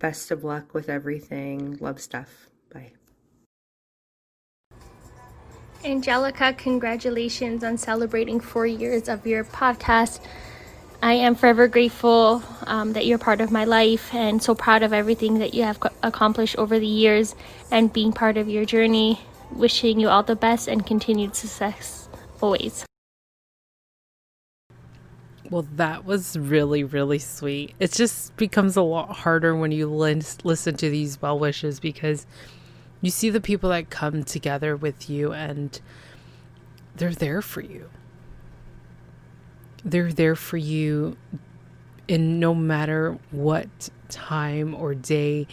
Best 0.00 0.32
of 0.32 0.42
luck 0.42 0.74
with 0.74 0.88
everything. 0.88 1.78
Love 1.80 2.00
stuff. 2.00 2.48
Bye. 2.74 2.90
Angelica, 5.84 6.54
congratulations 6.54 7.62
on 7.62 7.78
celebrating 7.78 8.40
four 8.40 8.66
years 8.66 9.08
of 9.08 9.24
your 9.28 9.44
podcast. 9.44 10.18
I 11.02 11.14
am 11.14 11.34
forever 11.34 11.66
grateful 11.66 12.44
um, 12.64 12.92
that 12.92 13.06
you're 13.06 13.18
part 13.18 13.40
of 13.40 13.50
my 13.50 13.64
life 13.64 14.14
and 14.14 14.40
so 14.40 14.54
proud 14.54 14.84
of 14.84 14.92
everything 14.92 15.40
that 15.40 15.52
you 15.52 15.64
have 15.64 15.80
accomplished 16.00 16.56
over 16.56 16.78
the 16.78 16.86
years 16.86 17.34
and 17.72 17.92
being 17.92 18.12
part 18.12 18.36
of 18.36 18.48
your 18.48 18.64
journey. 18.64 19.18
Wishing 19.50 19.98
you 19.98 20.08
all 20.08 20.22
the 20.22 20.36
best 20.36 20.68
and 20.68 20.86
continued 20.86 21.34
success 21.34 22.08
always. 22.40 22.86
Well, 25.50 25.66
that 25.74 26.04
was 26.04 26.38
really, 26.38 26.84
really 26.84 27.18
sweet. 27.18 27.74
It 27.80 27.90
just 27.90 28.36
becomes 28.36 28.76
a 28.76 28.82
lot 28.82 29.10
harder 29.10 29.56
when 29.56 29.72
you 29.72 29.88
listen 29.88 30.76
to 30.76 30.88
these 30.88 31.20
well 31.20 31.36
wishes 31.36 31.80
because 31.80 32.26
you 33.00 33.10
see 33.10 33.28
the 33.28 33.40
people 33.40 33.70
that 33.70 33.90
come 33.90 34.22
together 34.22 34.76
with 34.76 35.10
you 35.10 35.32
and 35.32 35.80
they're 36.94 37.12
there 37.12 37.42
for 37.42 37.60
you 37.60 37.90
they're 39.84 40.12
there 40.12 40.36
for 40.36 40.56
you 40.56 41.16
in 42.08 42.38
no 42.38 42.54
matter 42.54 43.18
what 43.30 43.90
time 44.08 44.74
or 44.74 44.94
day 44.94 45.46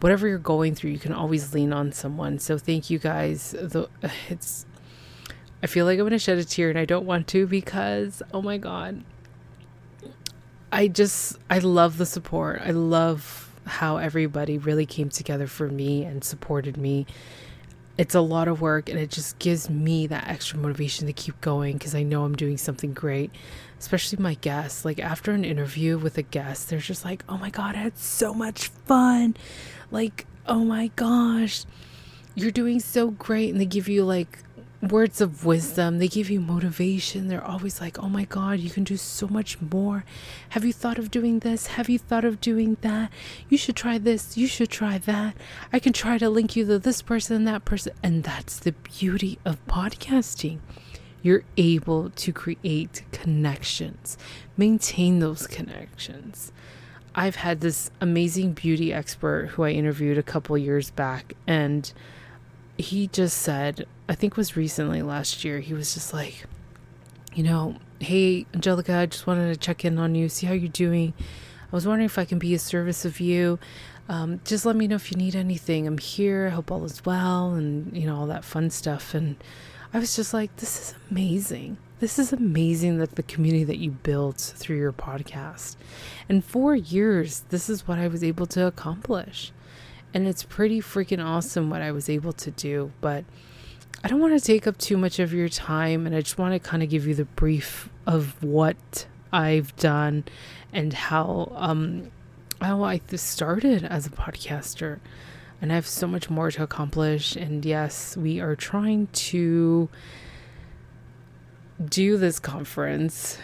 whatever 0.00 0.28
you're 0.28 0.38
going 0.38 0.74
through 0.74 0.90
you 0.90 0.98
can 0.98 1.12
always 1.12 1.54
lean 1.54 1.72
on 1.72 1.92
someone. 1.92 2.38
So 2.38 2.58
thank 2.58 2.90
you 2.90 2.98
guys. 2.98 3.52
The 3.52 3.88
it's 4.28 4.66
i 5.62 5.66
feel 5.66 5.86
like 5.86 5.94
i'm 5.94 6.02
going 6.02 6.10
to 6.10 6.18
shed 6.18 6.36
a 6.36 6.44
tear 6.44 6.68
and 6.68 6.78
i 6.78 6.84
don't 6.84 7.06
want 7.06 7.26
to 7.28 7.46
because 7.46 8.22
oh 8.32 8.42
my 8.42 8.58
god. 8.58 9.02
I 10.72 10.88
just 10.88 11.38
i 11.48 11.58
love 11.58 11.98
the 11.98 12.06
support. 12.06 12.60
I 12.64 12.70
love 12.70 13.50
how 13.66 13.96
everybody 13.96 14.58
really 14.58 14.86
came 14.86 15.08
together 15.08 15.46
for 15.46 15.68
me 15.68 16.04
and 16.04 16.22
supported 16.22 16.76
me. 16.76 17.06
It's 17.98 18.14
a 18.14 18.20
lot 18.20 18.46
of 18.46 18.60
work 18.60 18.88
and 18.88 18.98
it 18.98 19.10
just 19.10 19.38
gives 19.38 19.70
me 19.70 20.06
that 20.08 20.28
extra 20.28 20.58
motivation 20.58 21.06
to 21.06 21.12
keep 21.12 21.40
going 21.40 21.78
because 21.78 21.94
I 21.94 22.02
know 22.02 22.24
I'm 22.24 22.36
doing 22.36 22.58
something 22.58 22.92
great. 22.92 23.30
Especially 23.78 24.18
my 24.18 24.34
guests. 24.34 24.84
Like 24.84 24.98
after 24.98 25.32
an 25.32 25.44
interview 25.44 25.98
with 25.98 26.18
a 26.18 26.22
guest, 26.22 26.68
they're 26.68 26.78
just 26.78 27.04
like, 27.04 27.24
oh 27.28 27.38
my 27.38 27.50
God, 27.50 27.74
I 27.74 27.78
had 27.78 27.98
so 27.98 28.32
much 28.34 28.68
fun. 28.68 29.36
Like, 29.90 30.26
oh 30.46 30.64
my 30.64 30.88
gosh, 30.96 31.64
you're 32.34 32.50
doing 32.50 32.80
so 32.80 33.10
great. 33.10 33.50
And 33.50 33.60
they 33.60 33.66
give 33.66 33.88
you 33.88 34.04
like 34.04 34.38
words 34.82 35.20
of 35.20 35.44
wisdom. 35.44 35.98
They 35.98 36.08
give 36.08 36.30
you 36.30 36.40
motivation. 36.40 37.28
They're 37.28 37.44
always 37.44 37.80
like, 37.80 37.98
oh 37.98 38.08
my 38.08 38.24
God, 38.24 38.60
you 38.60 38.70
can 38.70 38.84
do 38.84 38.96
so 38.96 39.26
much 39.26 39.60
more. 39.60 40.04
Have 40.50 40.64
you 40.64 40.72
thought 40.72 40.98
of 40.98 41.10
doing 41.10 41.40
this? 41.40 41.68
Have 41.68 41.88
you 41.88 41.98
thought 41.98 42.24
of 42.24 42.40
doing 42.40 42.76
that? 42.82 43.10
You 43.48 43.58
should 43.58 43.76
try 43.76 43.98
this. 43.98 44.36
You 44.36 44.46
should 44.46 44.70
try 44.70 44.98
that. 44.98 45.34
I 45.72 45.78
can 45.78 45.92
try 45.92 46.18
to 46.18 46.28
link 46.30 46.56
you 46.56 46.66
to 46.66 46.78
this 46.78 47.02
person 47.02 47.36
and 47.36 47.48
that 47.48 47.64
person. 47.64 47.94
And 48.02 48.24
that's 48.24 48.58
the 48.58 48.72
beauty 48.72 49.38
of 49.44 49.64
podcasting. 49.66 50.58
You're 51.26 51.42
able 51.56 52.10
to 52.10 52.32
create 52.32 53.02
connections, 53.10 54.16
maintain 54.56 55.18
those 55.18 55.48
connections. 55.48 56.52
I've 57.16 57.34
had 57.34 57.60
this 57.60 57.90
amazing 58.00 58.52
beauty 58.52 58.92
expert 58.92 59.48
who 59.48 59.64
I 59.64 59.70
interviewed 59.70 60.18
a 60.18 60.22
couple 60.22 60.56
years 60.56 60.90
back, 60.90 61.34
and 61.44 61.92
he 62.78 63.08
just 63.08 63.38
said, 63.38 63.88
I 64.08 64.14
think 64.14 64.36
was 64.36 64.56
recently 64.56 65.02
last 65.02 65.44
year, 65.44 65.58
he 65.58 65.74
was 65.74 65.94
just 65.94 66.14
like, 66.14 66.44
you 67.34 67.42
know, 67.42 67.74
hey, 67.98 68.46
Angelica, 68.54 68.94
I 68.94 69.06
just 69.06 69.26
wanted 69.26 69.52
to 69.52 69.58
check 69.58 69.84
in 69.84 69.98
on 69.98 70.14
you, 70.14 70.28
see 70.28 70.46
how 70.46 70.54
you're 70.54 70.68
doing. 70.68 71.12
I 71.72 71.74
was 71.74 71.88
wondering 71.88 72.06
if 72.06 72.20
I 72.20 72.24
can 72.24 72.38
be 72.38 72.54
a 72.54 72.60
service 72.60 73.04
of 73.04 73.18
you. 73.18 73.58
Um, 74.08 74.40
just 74.44 74.64
let 74.64 74.76
me 74.76 74.86
know 74.86 74.94
if 74.94 75.10
you 75.10 75.18
need 75.18 75.34
anything. 75.34 75.88
I'm 75.88 75.98
here. 75.98 76.46
I 76.46 76.50
hope 76.50 76.70
all 76.70 76.84
is 76.84 77.04
well, 77.04 77.54
and 77.54 77.96
you 77.96 78.06
know 78.06 78.16
all 78.16 78.26
that 78.28 78.44
fun 78.44 78.70
stuff. 78.70 79.12
And 79.12 79.34
I 79.92 79.98
was 79.98 80.16
just 80.16 80.34
like, 80.34 80.54
this 80.56 80.78
is 80.78 80.94
amazing. 81.10 81.78
This 81.98 82.18
is 82.18 82.32
amazing 82.32 82.98
that 82.98 83.14
the 83.14 83.22
community 83.22 83.64
that 83.64 83.78
you 83.78 83.90
built 83.90 84.38
through 84.38 84.76
your 84.76 84.92
podcast. 84.92 85.76
And 86.28 86.44
four 86.44 86.74
years, 86.76 87.44
this 87.48 87.70
is 87.70 87.88
what 87.88 87.98
I 87.98 88.08
was 88.08 88.22
able 88.22 88.46
to 88.46 88.66
accomplish. 88.66 89.52
And 90.12 90.26
it's 90.26 90.42
pretty 90.42 90.80
freaking 90.80 91.24
awesome 91.24 91.70
what 91.70 91.82
I 91.82 91.92
was 91.92 92.10
able 92.10 92.32
to 92.34 92.50
do. 92.50 92.92
But 93.00 93.24
I 94.04 94.08
don't 94.08 94.20
want 94.20 94.38
to 94.38 94.44
take 94.44 94.66
up 94.66 94.76
too 94.76 94.96
much 94.96 95.18
of 95.18 95.32
your 95.32 95.48
time. 95.48 96.06
And 96.06 96.14
I 96.14 96.20
just 96.20 96.38
want 96.38 96.52
to 96.52 96.58
kind 96.58 96.82
of 96.82 96.90
give 96.90 97.06
you 97.06 97.14
the 97.14 97.24
brief 97.24 97.88
of 98.06 98.42
what 98.42 99.06
I've 99.32 99.74
done 99.76 100.24
and 100.72 100.92
how, 100.92 101.52
um, 101.54 102.10
how 102.60 102.84
I 102.84 103.00
started 103.14 103.84
as 103.84 104.06
a 104.06 104.10
podcaster. 104.10 104.98
And 105.60 105.72
I 105.72 105.74
have 105.74 105.86
so 105.86 106.06
much 106.06 106.28
more 106.28 106.50
to 106.50 106.62
accomplish. 106.62 107.36
And 107.36 107.64
yes, 107.64 108.16
we 108.16 108.40
are 108.40 108.56
trying 108.56 109.08
to 109.08 109.88
do 111.84 112.16
this 112.16 112.38
conference 112.38 113.38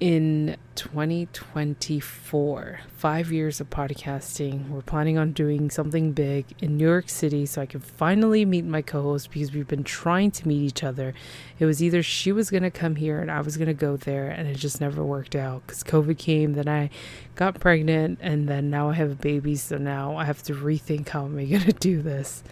in 0.00 0.56
2024. 0.74 2.80
Five 2.96 3.32
years 3.32 3.60
of 3.60 3.70
podcasting. 3.70 4.68
We're 4.68 4.82
planning 4.82 5.16
on 5.18 5.32
doing 5.32 5.70
something 5.70 6.12
big 6.12 6.46
in 6.60 6.76
New 6.76 6.88
York 6.88 7.08
City 7.08 7.46
so 7.46 7.62
I 7.62 7.66
can 7.66 7.78
finally 7.80 8.44
meet 8.44 8.64
my 8.64 8.82
co 8.82 9.02
host 9.02 9.30
because 9.30 9.52
we've 9.52 9.68
been 9.68 9.84
trying 9.84 10.32
to 10.32 10.48
meet 10.48 10.62
each 10.62 10.82
other. 10.82 11.14
It 11.58 11.66
was 11.66 11.80
either 11.82 12.02
she 12.02 12.32
was 12.32 12.50
going 12.50 12.64
to 12.64 12.70
come 12.70 12.96
here 12.96 13.20
and 13.20 13.30
I 13.30 13.40
was 13.40 13.56
going 13.56 13.68
to 13.68 13.74
go 13.74 13.96
there, 13.96 14.28
and 14.28 14.48
it 14.48 14.56
just 14.56 14.80
never 14.80 15.04
worked 15.04 15.36
out 15.36 15.62
because 15.66 15.84
COVID 15.84 16.18
came. 16.18 16.54
Then 16.54 16.68
I 16.68 16.90
got 17.36 17.60
pregnant, 17.60 18.18
and 18.20 18.48
then 18.48 18.70
now 18.70 18.90
I 18.90 18.94
have 18.94 19.10
a 19.10 19.16
baby. 19.16 19.56
So 19.56 19.78
now 19.78 20.16
I 20.16 20.24
have 20.24 20.42
to 20.44 20.54
rethink 20.54 21.10
how 21.10 21.24
am 21.24 21.38
I 21.38 21.44
going 21.44 21.62
to 21.62 21.72
do 21.72 22.02
this. 22.02 22.42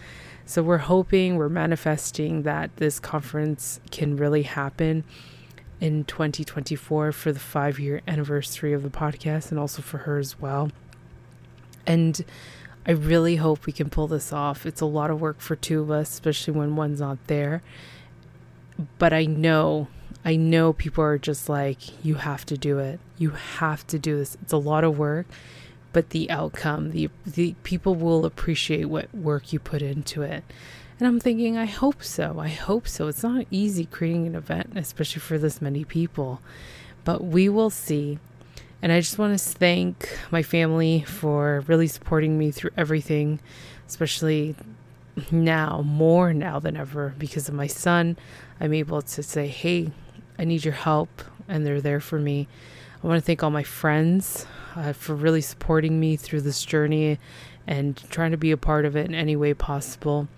So 0.45 0.61
we're 0.61 0.77
hoping, 0.77 1.37
we're 1.37 1.49
manifesting 1.49 2.43
that 2.43 2.75
this 2.75 2.99
conference 2.99 3.79
can 3.91 4.17
really 4.17 4.43
happen 4.43 5.05
in 5.83 6.05
2024 6.05 7.11
for 7.11 7.33
the 7.33 7.39
five 7.41 7.77
year 7.77 8.01
anniversary 8.07 8.71
of 8.71 8.83
the 8.83 8.89
podcast 8.89 9.51
and 9.51 9.59
also 9.59 9.81
for 9.81 9.97
her 9.99 10.17
as 10.17 10.39
well. 10.39 10.71
And 11.85 12.23
I 12.87 12.91
really 12.91 13.35
hope 13.35 13.65
we 13.65 13.73
can 13.73 13.89
pull 13.89 14.07
this 14.07 14.31
off. 14.31 14.65
It's 14.65 14.79
a 14.79 14.85
lot 14.85 15.11
of 15.11 15.19
work 15.19 15.41
for 15.41 15.57
two 15.57 15.81
of 15.81 15.91
us, 15.91 16.09
especially 16.09 16.53
when 16.53 16.77
one's 16.77 17.01
not 17.01 17.17
there. 17.27 17.61
But 18.97 19.11
I 19.11 19.25
know, 19.25 19.89
I 20.23 20.37
know 20.37 20.71
people 20.71 21.03
are 21.03 21.17
just 21.17 21.49
like, 21.49 22.05
you 22.05 22.15
have 22.15 22.45
to 22.45 22.57
do 22.57 22.79
it. 22.79 23.01
You 23.17 23.31
have 23.31 23.85
to 23.87 23.99
do 23.99 24.17
this. 24.17 24.37
It's 24.41 24.53
a 24.53 24.57
lot 24.57 24.85
of 24.85 24.97
work, 24.97 25.25
but 25.91 26.11
the 26.11 26.31
outcome, 26.31 26.91
the 26.91 27.09
the 27.25 27.55
people 27.63 27.93
will 27.93 28.25
appreciate 28.25 28.85
what 28.85 29.13
work 29.13 29.51
you 29.51 29.59
put 29.59 29.81
into 29.81 30.21
it. 30.21 30.45
And 31.03 31.09
I'm 31.09 31.19
thinking, 31.19 31.57
I 31.57 31.65
hope 31.65 32.01
so. 32.01 32.39
I 32.39 32.47
hope 32.47 32.87
so. 32.87 33.09
It's 33.09 33.23
not 33.23 33.45
easy 33.51 33.87
creating 33.87 34.25
an 34.25 34.35
event, 34.35 34.71
especially 34.77 35.19
for 35.19 35.37
this 35.37 35.61
many 35.61 35.83
people, 35.83 36.39
but 37.03 37.21
we 37.21 37.49
will 37.49 37.69
see. 37.69 38.19
And 38.81 38.89
I 38.89 39.01
just 39.01 39.17
want 39.17 39.37
to 39.37 39.45
thank 39.45 40.17
my 40.31 40.41
family 40.41 41.01
for 41.01 41.65
really 41.67 41.87
supporting 41.87 42.39
me 42.39 42.51
through 42.51 42.69
everything, 42.77 43.41
especially 43.85 44.55
now, 45.29 45.81
more 45.81 46.33
now 46.33 46.57
than 46.59 46.77
ever, 46.77 47.13
because 47.17 47.49
of 47.49 47.53
my 47.53 47.67
son. 47.67 48.15
I'm 48.61 48.73
able 48.73 49.01
to 49.01 49.23
say, 49.23 49.47
hey, 49.47 49.91
I 50.39 50.45
need 50.45 50.63
your 50.63 50.73
help, 50.73 51.21
and 51.49 51.65
they're 51.65 51.81
there 51.81 51.99
for 51.99 52.17
me. 52.17 52.47
I 53.03 53.07
want 53.07 53.21
to 53.21 53.25
thank 53.25 53.43
all 53.43 53.51
my 53.51 53.63
friends 53.63 54.45
uh, 54.77 54.93
for 54.93 55.15
really 55.15 55.41
supporting 55.41 55.99
me 55.99 56.15
through 56.15 56.43
this 56.43 56.63
journey 56.63 57.19
and 57.67 58.01
trying 58.09 58.31
to 58.31 58.37
be 58.37 58.51
a 58.51 58.57
part 58.57 58.85
of 58.85 58.95
it 58.95 59.05
in 59.05 59.13
any 59.13 59.35
way 59.35 59.53
possible. 59.53 60.29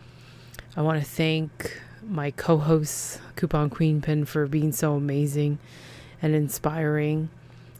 I 0.77 0.81
want 0.81 0.99
to 0.99 1.09
thank 1.09 1.79
my 2.03 2.31
co 2.31 2.57
host, 2.57 3.21
Coupon 3.37 3.69
Queen 3.69 4.01
Pin, 4.01 4.25
for 4.25 4.45
being 4.45 4.73
so 4.73 4.95
amazing 4.95 5.57
and 6.21 6.35
inspiring. 6.35 7.29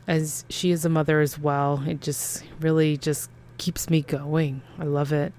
As 0.07 0.45
she 0.49 0.71
is 0.71 0.85
a 0.85 0.89
mother 0.89 1.19
as 1.19 1.37
well, 1.37 1.83
it 1.85 1.99
just 1.99 2.45
really 2.61 2.95
just 2.95 3.29
keeps 3.57 3.89
me 3.89 4.01
going. 4.01 4.61
I 4.79 4.85
love 4.85 5.11
it. 5.11 5.33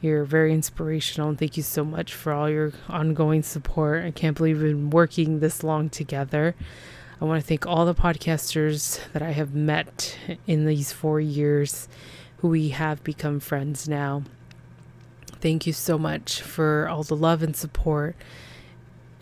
You're 0.00 0.24
very 0.24 0.52
inspirational, 0.52 1.30
and 1.30 1.38
thank 1.38 1.56
you 1.56 1.64
so 1.64 1.84
much 1.84 2.14
for 2.14 2.32
all 2.32 2.48
your 2.48 2.72
ongoing 2.88 3.42
support. 3.42 4.04
I 4.04 4.12
can't 4.12 4.36
believe 4.36 4.62
we've 4.62 4.70
been 4.70 4.90
working 4.90 5.40
this 5.40 5.64
long 5.64 5.90
together. 5.90 6.54
I 7.20 7.24
want 7.24 7.42
to 7.42 7.46
thank 7.46 7.66
all 7.66 7.86
the 7.86 7.94
podcasters 7.94 9.00
that 9.12 9.20
I 9.20 9.32
have 9.32 9.52
met 9.52 10.16
in 10.46 10.64
these 10.64 10.92
four 10.92 11.20
years 11.20 11.88
who 12.38 12.48
we 12.48 12.68
have 12.68 13.02
become 13.02 13.40
friends 13.40 13.88
now. 13.88 14.22
Thank 15.40 15.66
you 15.66 15.72
so 15.72 15.96
much 15.96 16.42
for 16.42 16.86
all 16.90 17.02
the 17.02 17.16
love 17.16 17.42
and 17.42 17.56
support. 17.56 18.14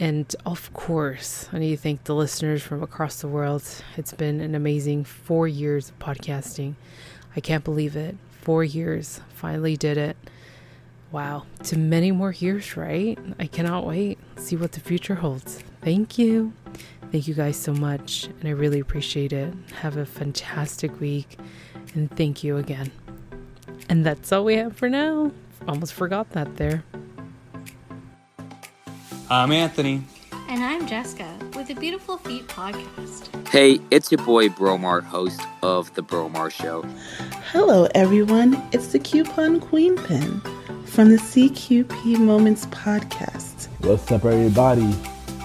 And 0.00 0.34
of 0.44 0.72
course, 0.72 1.48
I 1.52 1.58
need 1.60 1.70
to 1.70 1.76
thank 1.76 2.04
the 2.04 2.14
listeners 2.14 2.60
from 2.60 2.82
across 2.82 3.20
the 3.20 3.28
world. 3.28 3.62
It's 3.96 4.12
been 4.12 4.40
an 4.40 4.56
amazing 4.56 5.04
four 5.04 5.46
years 5.46 5.90
of 5.90 5.98
podcasting. 6.00 6.74
I 7.36 7.40
can't 7.40 7.62
believe 7.62 7.94
it. 7.94 8.16
Four 8.40 8.64
years. 8.64 9.20
Finally 9.32 9.76
did 9.76 9.96
it. 9.96 10.16
Wow. 11.12 11.46
To 11.64 11.78
many 11.78 12.10
more 12.10 12.32
years, 12.32 12.76
right? 12.76 13.16
I 13.38 13.46
cannot 13.46 13.86
wait. 13.86 14.18
See 14.36 14.56
what 14.56 14.72
the 14.72 14.80
future 14.80 15.14
holds. 15.16 15.62
Thank 15.82 16.18
you. 16.18 16.52
Thank 17.12 17.28
you 17.28 17.34
guys 17.34 17.56
so 17.56 17.72
much. 17.72 18.24
And 18.40 18.48
I 18.48 18.50
really 18.50 18.80
appreciate 18.80 19.32
it. 19.32 19.54
Have 19.82 19.96
a 19.96 20.04
fantastic 20.04 20.98
week. 21.00 21.38
And 21.94 22.10
thank 22.16 22.42
you 22.42 22.56
again. 22.56 22.90
And 23.88 24.04
that's 24.04 24.32
all 24.32 24.44
we 24.44 24.56
have 24.56 24.76
for 24.76 24.88
now 24.88 25.30
almost 25.66 25.94
forgot 25.94 26.30
that 26.30 26.56
there. 26.56 26.84
I'm 29.30 29.52
Anthony. 29.52 30.02
And 30.48 30.64
I'm 30.64 30.86
Jessica 30.86 31.28
with 31.54 31.68
the 31.68 31.74
Beautiful 31.74 32.16
Feet 32.18 32.46
podcast. 32.48 33.48
Hey, 33.48 33.78
it's 33.90 34.10
your 34.10 34.24
boy 34.24 34.48
Bromar, 34.48 35.02
host 35.02 35.40
of 35.62 35.94
The 35.94 36.02
Bromar 36.02 36.50
Show. 36.50 36.82
Hello, 37.52 37.86
everyone. 37.94 38.62
It's 38.72 38.88
the 38.92 38.98
Coupon 38.98 39.60
Queen 39.60 39.96
Pin 39.96 40.40
from 40.86 41.10
the 41.10 41.18
CQP 41.18 42.18
Moments 42.18 42.64
podcast. 42.66 43.68
What's 43.80 44.10
up, 44.10 44.24
everybody? 44.24 44.90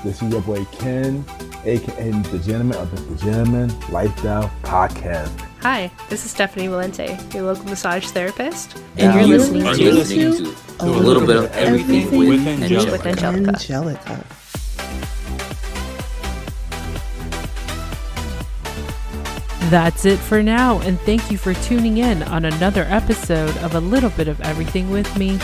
This 0.06 0.21
is 0.21 0.32
your 0.32 0.41
boy 0.41 0.63
Ken, 0.71 1.26
aka 1.65 2.12
the 2.12 2.39
Gentleman 2.39 2.78
of 2.78 3.10
the 3.10 3.26
Gentleman 3.26 3.78
Lifestyle 3.89 4.49
Podcast. 4.63 5.47
Hi, 5.63 5.89
this 6.10 6.26
is 6.26 6.32
Stephanie 6.32 6.67
Valente, 6.67 7.34
your 7.34 7.43
local 7.43 7.63
massage 7.63 8.08
therapist, 8.08 8.76
and, 8.97 9.15
you're, 9.15 9.38
listening, 9.38 9.62
to, 9.62 9.93
listening 9.93 10.32
to, 10.34 10.56
a 10.82 10.86
little, 10.86 11.02
little 11.02 11.26
bit 11.26 11.38
of 11.38 11.49
everything, 11.54 12.04
everything 12.04 12.19
with, 12.19 12.28
with, 12.28 12.47
Angelica. 12.47 12.91
with 12.91 13.08
Angelica. 13.08 13.49
Angelica. 13.49 14.26
That's 19.69 20.04
it 20.04 20.19
for 20.19 20.43
now, 20.43 20.80
and 20.80 20.99
thank 20.99 21.32
you 21.32 21.38
for 21.38 21.54
tuning 21.54 21.99
in 21.99 22.23
on 22.23 22.43
another 22.43 22.84
episode 22.89 23.56
of 23.60 23.73
A 23.73 23.80
Little 23.80 24.10
Bit 24.10 24.28
of 24.28 24.41
Everything 24.41 24.89
with 24.89 25.17
me. 25.17 25.39